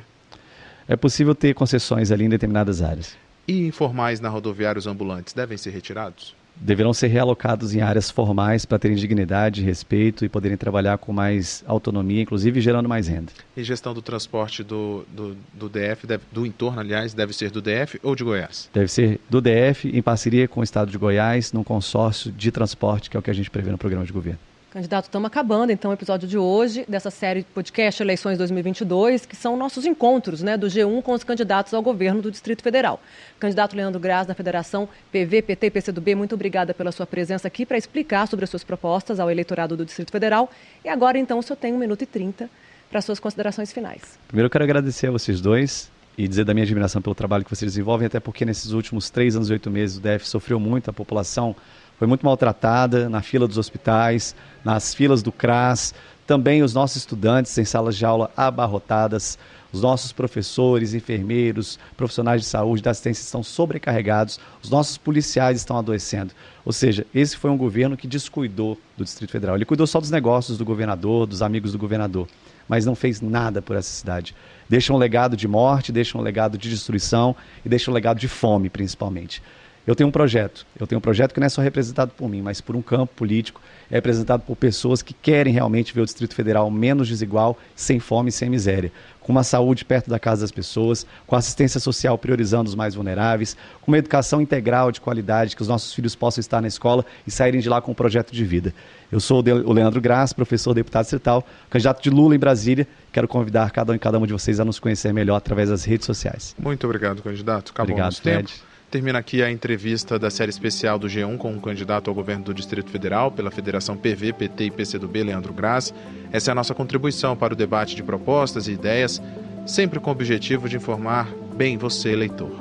É 0.87 0.95
possível 0.95 1.35
ter 1.35 1.53
concessões 1.53 2.11
ali 2.11 2.25
em 2.25 2.29
determinadas 2.29 2.81
áreas. 2.81 3.17
E 3.47 3.65
informais 3.65 4.19
na 4.19 4.29
rodoviários 4.29 4.87
ambulantes 4.87 5.33
devem 5.33 5.57
ser 5.57 5.71
retirados? 5.71 6.35
Deverão 6.55 6.93
ser 6.93 7.07
realocados 7.07 7.73
em 7.73 7.81
áreas 7.81 8.09
formais 8.09 8.65
para 8.65 8.77
terem 8.77 8.95
dignidade, 8.95 9.61
respeito 9.61 10.23
e 10.23 10.29
poderem 10.29 10.57
trabalhar 10.57 10.97
com 10.97 11.11
mais 11.11 11.63
autonomia, 11.67 12.21
inclusive 12.21 12.61
gerando 12.61 12.87
mais 12.87 13.07
renda. 13.07 13.31
E 13.55 13.63
gestão 13.63 13.93
do 13.93 14.01
transporte 14.01 14.63
do, 14.63 15.05
do, 15.09 15.35
do 15.53 15.69
DF, 15.69 16.05
deve, 16.05 16.23
do 16.31 16.45
entorno, 16.45 16.79
aliás, 16.79 17.13
deve 17.13 17.33
ser 17.33 17.51
do 17.51 17.61
DF 17.61 17.99
ou 18.03 18.15
de 18.15 18.23
Goiás? 18.23 18.69
Deve 18.73 18.87
ser 18.87 19.19
do 19.29 19.41
DF, 19.41 19.89
em 19.89 20.01
parceria 20.01 20.47
com 20.47 20.59
o 20.59 20.63
Estado 20.63 20.91
de 20.91 20.97
Goiás, 20.97 21.51
num 21.51 21.63
consórcio 21.63 22.31
de 22.31 22.51
transporte, 22.51 23.09
que 23.09 23.17
é 23.17 23.19
o 23.19 23.23
que 23.23 23.31
a 23.31 23.33
gente 23.33 23.49
prevê 23.49 23.71
no 23.71 23.77
programa 23.77 24.05
de 24.05 24.13
governo. 24.13 24.39
Candidato, 24.71 25.03
estamos 25.03 25.27
acabando 25.27 25.69
então 25.69 25.91
o 25.91 25.93
episódio 25.93 26.25
de 26.25 26.37
hoje 26.37 26.85
dessa 26.87 27.11
série 27.11 27.41
de 27.41 27.47
podcast 27.47 28.01
Eleições 28.01 28.37
2022, 28.37 29.25
que 29.25 29.35
são 29.35 29.57
nossos 29.57 29.85
encontros 29.85 30.41
né, 30.41 30.55
do 30.55 30.67
G1 30.67 31.01
com 31.01 31.11
os 31.11 31.25
candidatos 31.25 31.73
ao 31.73 31.81
governo 31.81 32.21
do 32.21 32.31
Distrito 32.31 32.63
Federal. 32.63 33.01
Candidato 33.37 33.75
Leandro 33.75 33.99
Graz, 33.99 34.27
da 34.27 34.33
Federação 34.33 34.87
PV, 35.11 35.41
PT 35.41 35.67
e 35.67 35.71
PCdoB, 35.71 36.15
muito 36.15 36.35
obrigada 36.35 36.73
pela 36.73 36.93
sua 36.93 37.05
presença 37.05 37.49
aqui 37.49 37.65
para 37.65 37.77
explicar 37.77 38.29
sobre 38.29 38.45
as 38.45 38.49
suas 38.49 38.63
propostas 38.63 39.19
ao 39.19 39.29
eleitorado 39.29 39.75
do 39.75 39.83
Distrito 39.83 40.09
Federal. 40.09 40.49
E 40.85 40.87
agora 40.87 41.19
então 41.19 41.39
o 41.39 41.43
senhor 41.43 41.57
tem 41.57 41.73
um 41.73 41.77
minuto 41.77 42.03
e 42.03 42.05
trinta 42.05 42.49
para 42.89 43.01
suas 43.01 43.19
considerações 43.19 43.73
finais. 43.73 44.17
Primeiro 44.29 44.45
eu 44.45 44.49
quero 44.49 44.63
agradecer 44.63 45.07
a 45.07 45.11
vocês 45.11 45.41
dois 45.41 45.91
e 46.17 46.25
dizer 46.29 46.45
da 46.45 46.53
minha 46.53 46.63
admiração 46.63 47.01
pelo 47.01 47.13
trabalho 47.13 47.43
que 47.43 47.53
vocês 47.53 47.69
desenvolvem, 47.69 48.07
até 48.07 48.21
porque 48.21 48.45
nesses 48.45 48.71
últimos 48.71 49.09
três 49.09 49.35
anos 49.35 49.49
e 49.49 49.51
oito 49.51 49.69
meses 49.69 49.97
o 49.97 49.99
DF 49.99 50.25
sofreu 50.25 50.61
muito, 50.61 50.89
a 50.89 50.93
população 50.93 51.53
foi 52.01 52.07
muito 52.07 52.25
maltratada 52.25 53.07
na 53.07 53.21
fila 53.21 53.47
dos 53.47 53.59
hospitais, 53.59 54.35
nas 54.65 54.91
filas 54.91 55.21
do 55.21 55.31
CRAS, 55.31 55.93
também 56.25 56.63
os 56.63 56.73
nossos 56.73 56.97
estudantes 56.97 57.55
em 57.59 57.63
salas 57.63 57.95
de 57.95 58.03
aula 58.03 58.31
abarrotadas, 58.35 59.37
os 59.71 59.83
nossos 59.83 60.11
professores, 60.11 60.95
enfermeiros, 60.95 61.77
profissionais 61.95 62.41
de 62.41 62.47
saúde, 62.47 62.81
da 62.81 62.89
assistência 62.89 63.21
estão 63.21 63.43
sobrecarregados, 63.43 64.39
os 64.63 64.71
nossos 64.71 64.97
policiais 64.97 65.57
estão 65.57 65.77
adoecendo. 65.77 66.33
Ou 66.65 66.73
seja, 66.73 67.05
esse 67.13 67.37
foi 67.37 67.51
um 67.51 67.57
governo 67.57 67.95
que 67.95 68.07
descuidou 68.07 68.79
do 68.97 69.03
Distrito 69.03 69.29
Federal. 69.29 69.55
Ele 69.55 69.63
cuidou 69.63 69.85
só 69.85 69.99
dos 69.99 70.09
negócios 70.09 70.57
do 70.57 70.65
governador, 70.65 71.27
dos 71.27 71.43
amigos 71.43 71.71
do 71.71 71.77
governador, 71.77 72.27
mas 72.67 72.83
não 72.83 72.95
fez 72.95 73.21
nada 73.21 73.61
por 73.61 73.75
essa 73.75 73.91
cidade. 73.91 74.33
Deixa 74.67 74.91
um 74.91 74.97
legado 74.97 75.37
de 75.37 75.47
morte, 75.47 75.91
deixa 75.91 76.17
um 76.17 76.21
legado 76.21 76.57
de 76.57 76.67
destruição 76.67 77.35
e 77.63 77.69
deixa 77.69 77.91
um 77.91 77.93
legado 77.93 78.17
de 78.17 78.27
fome, 78.27 78.71
principalmente. 78.71 79.39
Eu 79.85 79.95
tenho 79.95 80.07
um 80.07 80.11
projeto. 80.11 80.65
Eu 80.79 80.85
tenho 80.85 80.99
um 80.99 81.01
projeto 81.01 81.33
que 81.33 81.39
não 81.39 81.47
é 81.47 81.49
só 81.49 81.61
representado 81.61 82.11
por 82.15 82.29
mim, 82.29 82.41
mas 82.41 82.61
por 82.61 82.75
um 82.75 82.81
campo 82.81 83.13
político. 83.15 83.61
É 83.89 83.95
representado 83.95 84.43
por 84.43 84.55
pessoas 84.55 85.01
que 85.01 85.13
querem 85.13 85.51
realmente 85.51 85.93
ver 85.93 86.01
o 86.01 86.05
Distrito 86.05 86.33
Federal 86.33 86.69
menos 86.71 87.07
desigual, 87.07 87.57
sem 87.75 87.99
fome 87.99 88.29
e 88.29 88.31
sem 88.31 88.49
miséria. 88.49 88.91
Com 89.19 89.31
uma 89.31 89.43
saúde 89.43 89.83
perto 89.83 90.09
da 90.09 90.17
casa 90.17 90.41
das 90.41 90.51
pessoas, 90.51 91.05
com 91.27 91.35
assistência 91.35 91.79
social 91.79 92.17
priorizando 92.17 92.69
os 92.69 92.75
mais 92.75 92.95
vulneráveis, 92.95 93.57
com 93.81 93.91
uma 93.91 93.97
educação 93.97 94.39
integral 94.39 94.91
de 94.91 95.01
qualidade, 95.01 95.55
que 95.55 95.61
os 95.61 95.67
nossos 95.67 95.93
filhos 95.93 96.15
possam 96.15 96.39
estar 96.39 96.61
na 96.61 96.67
escola 96.67 97.05
e 97.27 97.31
saírem 97.31 97.59
de 97.59 97.67
lá 97.67 97.81
com 97.81 97.91
um 97.91 97.95
projeto 97.95 98.31
de 98.31 98.45
vida. 98.45 98.73
Eu 99.11 99.19
sou 99.19 99.43
o 99.65 99.73
Leandro 99.73 99.99
Graça, 99.99 100.33
professor 100.33 100.73
deputado 100.73 101.03
estatal, 101.03 101.45
candidato 101.69 102.01
de 102.01 102.09
Lula 102.09 102.33
em 102.33 102.39
Brasília. 102.39 102.87
Quero 103.11 103.27
convidar 103.27 103.69
cada 103.71 103.91
um 103.91 103.95
e 103.95 103.99
cada 103.99 104.17
um 104.17 104.25
de 104.25 104.31
vocês 104.31 104.59
a 104.59 104.65
nos 104.65 104.79
conhecer 104.79 105.13
melhor 105.13 105.35
através 105.35 105.69
das 105.69 105.83
redes 105.83 106.05
sociais. 106.05 106.55
Muito 106.57 106.85
obrigado, 106.85 107.21
candidato. 107.21 107.71
Acabou 107.71 107.91
obrigado, 107.91 108.05
nosso 108.05 108.21
tempo. 108.21 108.70
Termina 108.91 109.19
aqui 109.19 109.41
a 109.41 109.49
entrevista 109.49 110.19
da 110.19 110.29
série 110.29 110.49
especial 110.49 110.99
do 110.99 111.07
G1 111.07 111.37
com 111.37 111.53
o 111.53 111.61
candidato 111.61 112.09
ao 112.09 112.13
governo 112.13 112.43
do 112.43 112.53
Distrito 112.53 112.91
Federal 112.91 113.31
pela 113.31 113.49
Federação 113.49 113.95
PV, 113.95 114.33
PT 114.33 114.65
e 114.65 114.71
PCdoB, 114.71 115.23
Leandro 115.23 115.53
Graz. 115.53 115.93
Essa 116.29 116.51
é 116.51 116.53
a 116.53 116.55
nossa 116.55 116.75
contribuição 116.75 117.33
para 117.33 117.53
o 117.53 117.55
debate 117.55 117.95
de 117.95 118.03
propostas 118.03 118.67
e 118.67 118.73
ideias 118.73 119.21
sempre 119.65 119.97
com 119.97 120.09
o 120.09 120.11
objetivo 120.11 120.67
de 120.67 120.75
informar 120.75 121.29
bem 121.55 121.77
você, 121.77 122.13
leitor. 122.13 122.51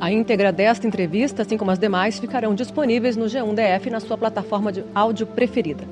A 0.00 0.10
íntegra 0.10 0.50
desta 0.50 0.84
entrevista, 0.84 1.42
assim 1.42 1.56
como 1.56 1.70
as 1.70 1.78
demais, 1.78 2.18
ficarão 2.18 2.56
disponíveis 2.56 3.16
no 3.16 3.26
G1DF 3.26 3.86
na 3.86 4.00
sua 4.00 4.18
plataforma 4.18 4.72
de 4.72 4.82
áudio 4.92 5.28
preferida. 5.28 5.84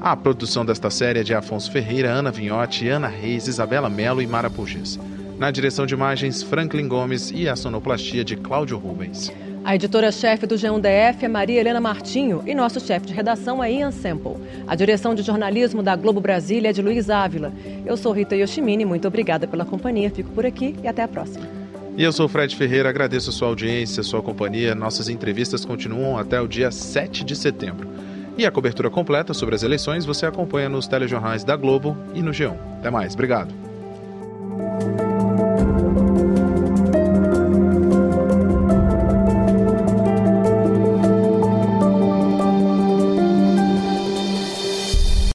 A 0.00 0.16
produção 0.16 0.64
desta 0.64 0.88
série 0.88 1.20
é 1.20 1.22
de 1.22 1.34
Afonso 1.34 1.70
Ferreira, 1.70 2.10
Ana 2.10 2.30
Vinhotti, 2.30 2.88
Ana 2.88 3.08
Reis, 3.08 3.48
Isabela 3.48 3.90
Melo 3.90 4.22
e 4.22 4.26
Mara 4.26 4.48
Puges. 4.48 4.98
Na 5.38 5.50
direção 5.50 5.84
de 5.84 5.92
imagens, 5.92 6.42
Franklin 6.42 6.88
Gomes 6.88 7.30
e 7.30 7.46
a 7.46 7.54
sonoplastia 7.54 8.24
de 8.24 8.36
Cláudio 8.36 8.78
Rubens. 8.78 9.30
A 9.62 9.74
editora-chefe 9.74 10.46
do 10.46 10.54
G1DF 10.54 11.24
é 11.24 11.28
Maria 11.28 11.60
Helena 11.60 11.80
Martinho 11.80 12.42
e 12.46 12.54
nosso 12.54 12.80
chefe 12.80 13.06
de 13.06 13.12
redação 13.12 13.62
é 13.62 13.70
Ian 13.70 13.90
Semple. 13.90 14.36
A 14.66 14.74
direção 14.74 15.14
de 15.14 15.22
jornalismo 15.22 15.82
da 15.82 15.94
Globo 15.94 16.20
Brasília 16.20 16.70
é 16.70 16.72
de 16.72 16.80
Luiz 16.80 17.10
Ávila. 17.10 17.52
Eu 17.84 17.98
sou 17.98 18.12
Rita 18.12 18.34
Yoshimini, 18.34 18.86
muito 18.86 19.06
obrigada 19.06 19.46
pela 19.46 19.66
companhia, 19.66 20.10
fico 20.10 20.30
por 20.30 20.46
aqui 20.46 20.74
e 20.82 20.88
até 20.88 21.02
a 21.02 21.08
próxima. 21.08 21.46
E 21.98 22.02
eu 22.02 22.12
sou 22.12 22.28
Fred 22.28 22.56
Ferreira, 22.56 22.88
agradeço 22.88 23.28
a 23.28 23.32
sua 23.32 23.48
audiência, 23.48 24.00
a 24.00 24.04
sua 24.04 24.22
companhia. 24.22 24.74
Nossas 24.74 25.08
entrevistas 25.10 25.66
continuam 25.66 26.16
até 26.16 26.40
o 26.40 26.48
dia 26.48 26.70
7 26.70 27.24
de 27.24 27.36
setembro. 27.36 27.88
E 28.38 28.46
a 28.46 28.50
cobertura 28.50 28.88
completa 28.88 29.34
sobre 29.34 29.54
as 29.54 29.62
eleições 29.62 30.06
você 30.06 30.24
acompanha 30.24 30.68
nos 30.68 30.86
telejornais 30.86 31.44
da 31.44 31.56
Globo 31.56 31.94
e 32.14 32.22
no 32.22 32.30
G1. 32.30 32.54
Até 32.78 32.90
mais, 32.90 33.12
obrigado. 33.12 33.52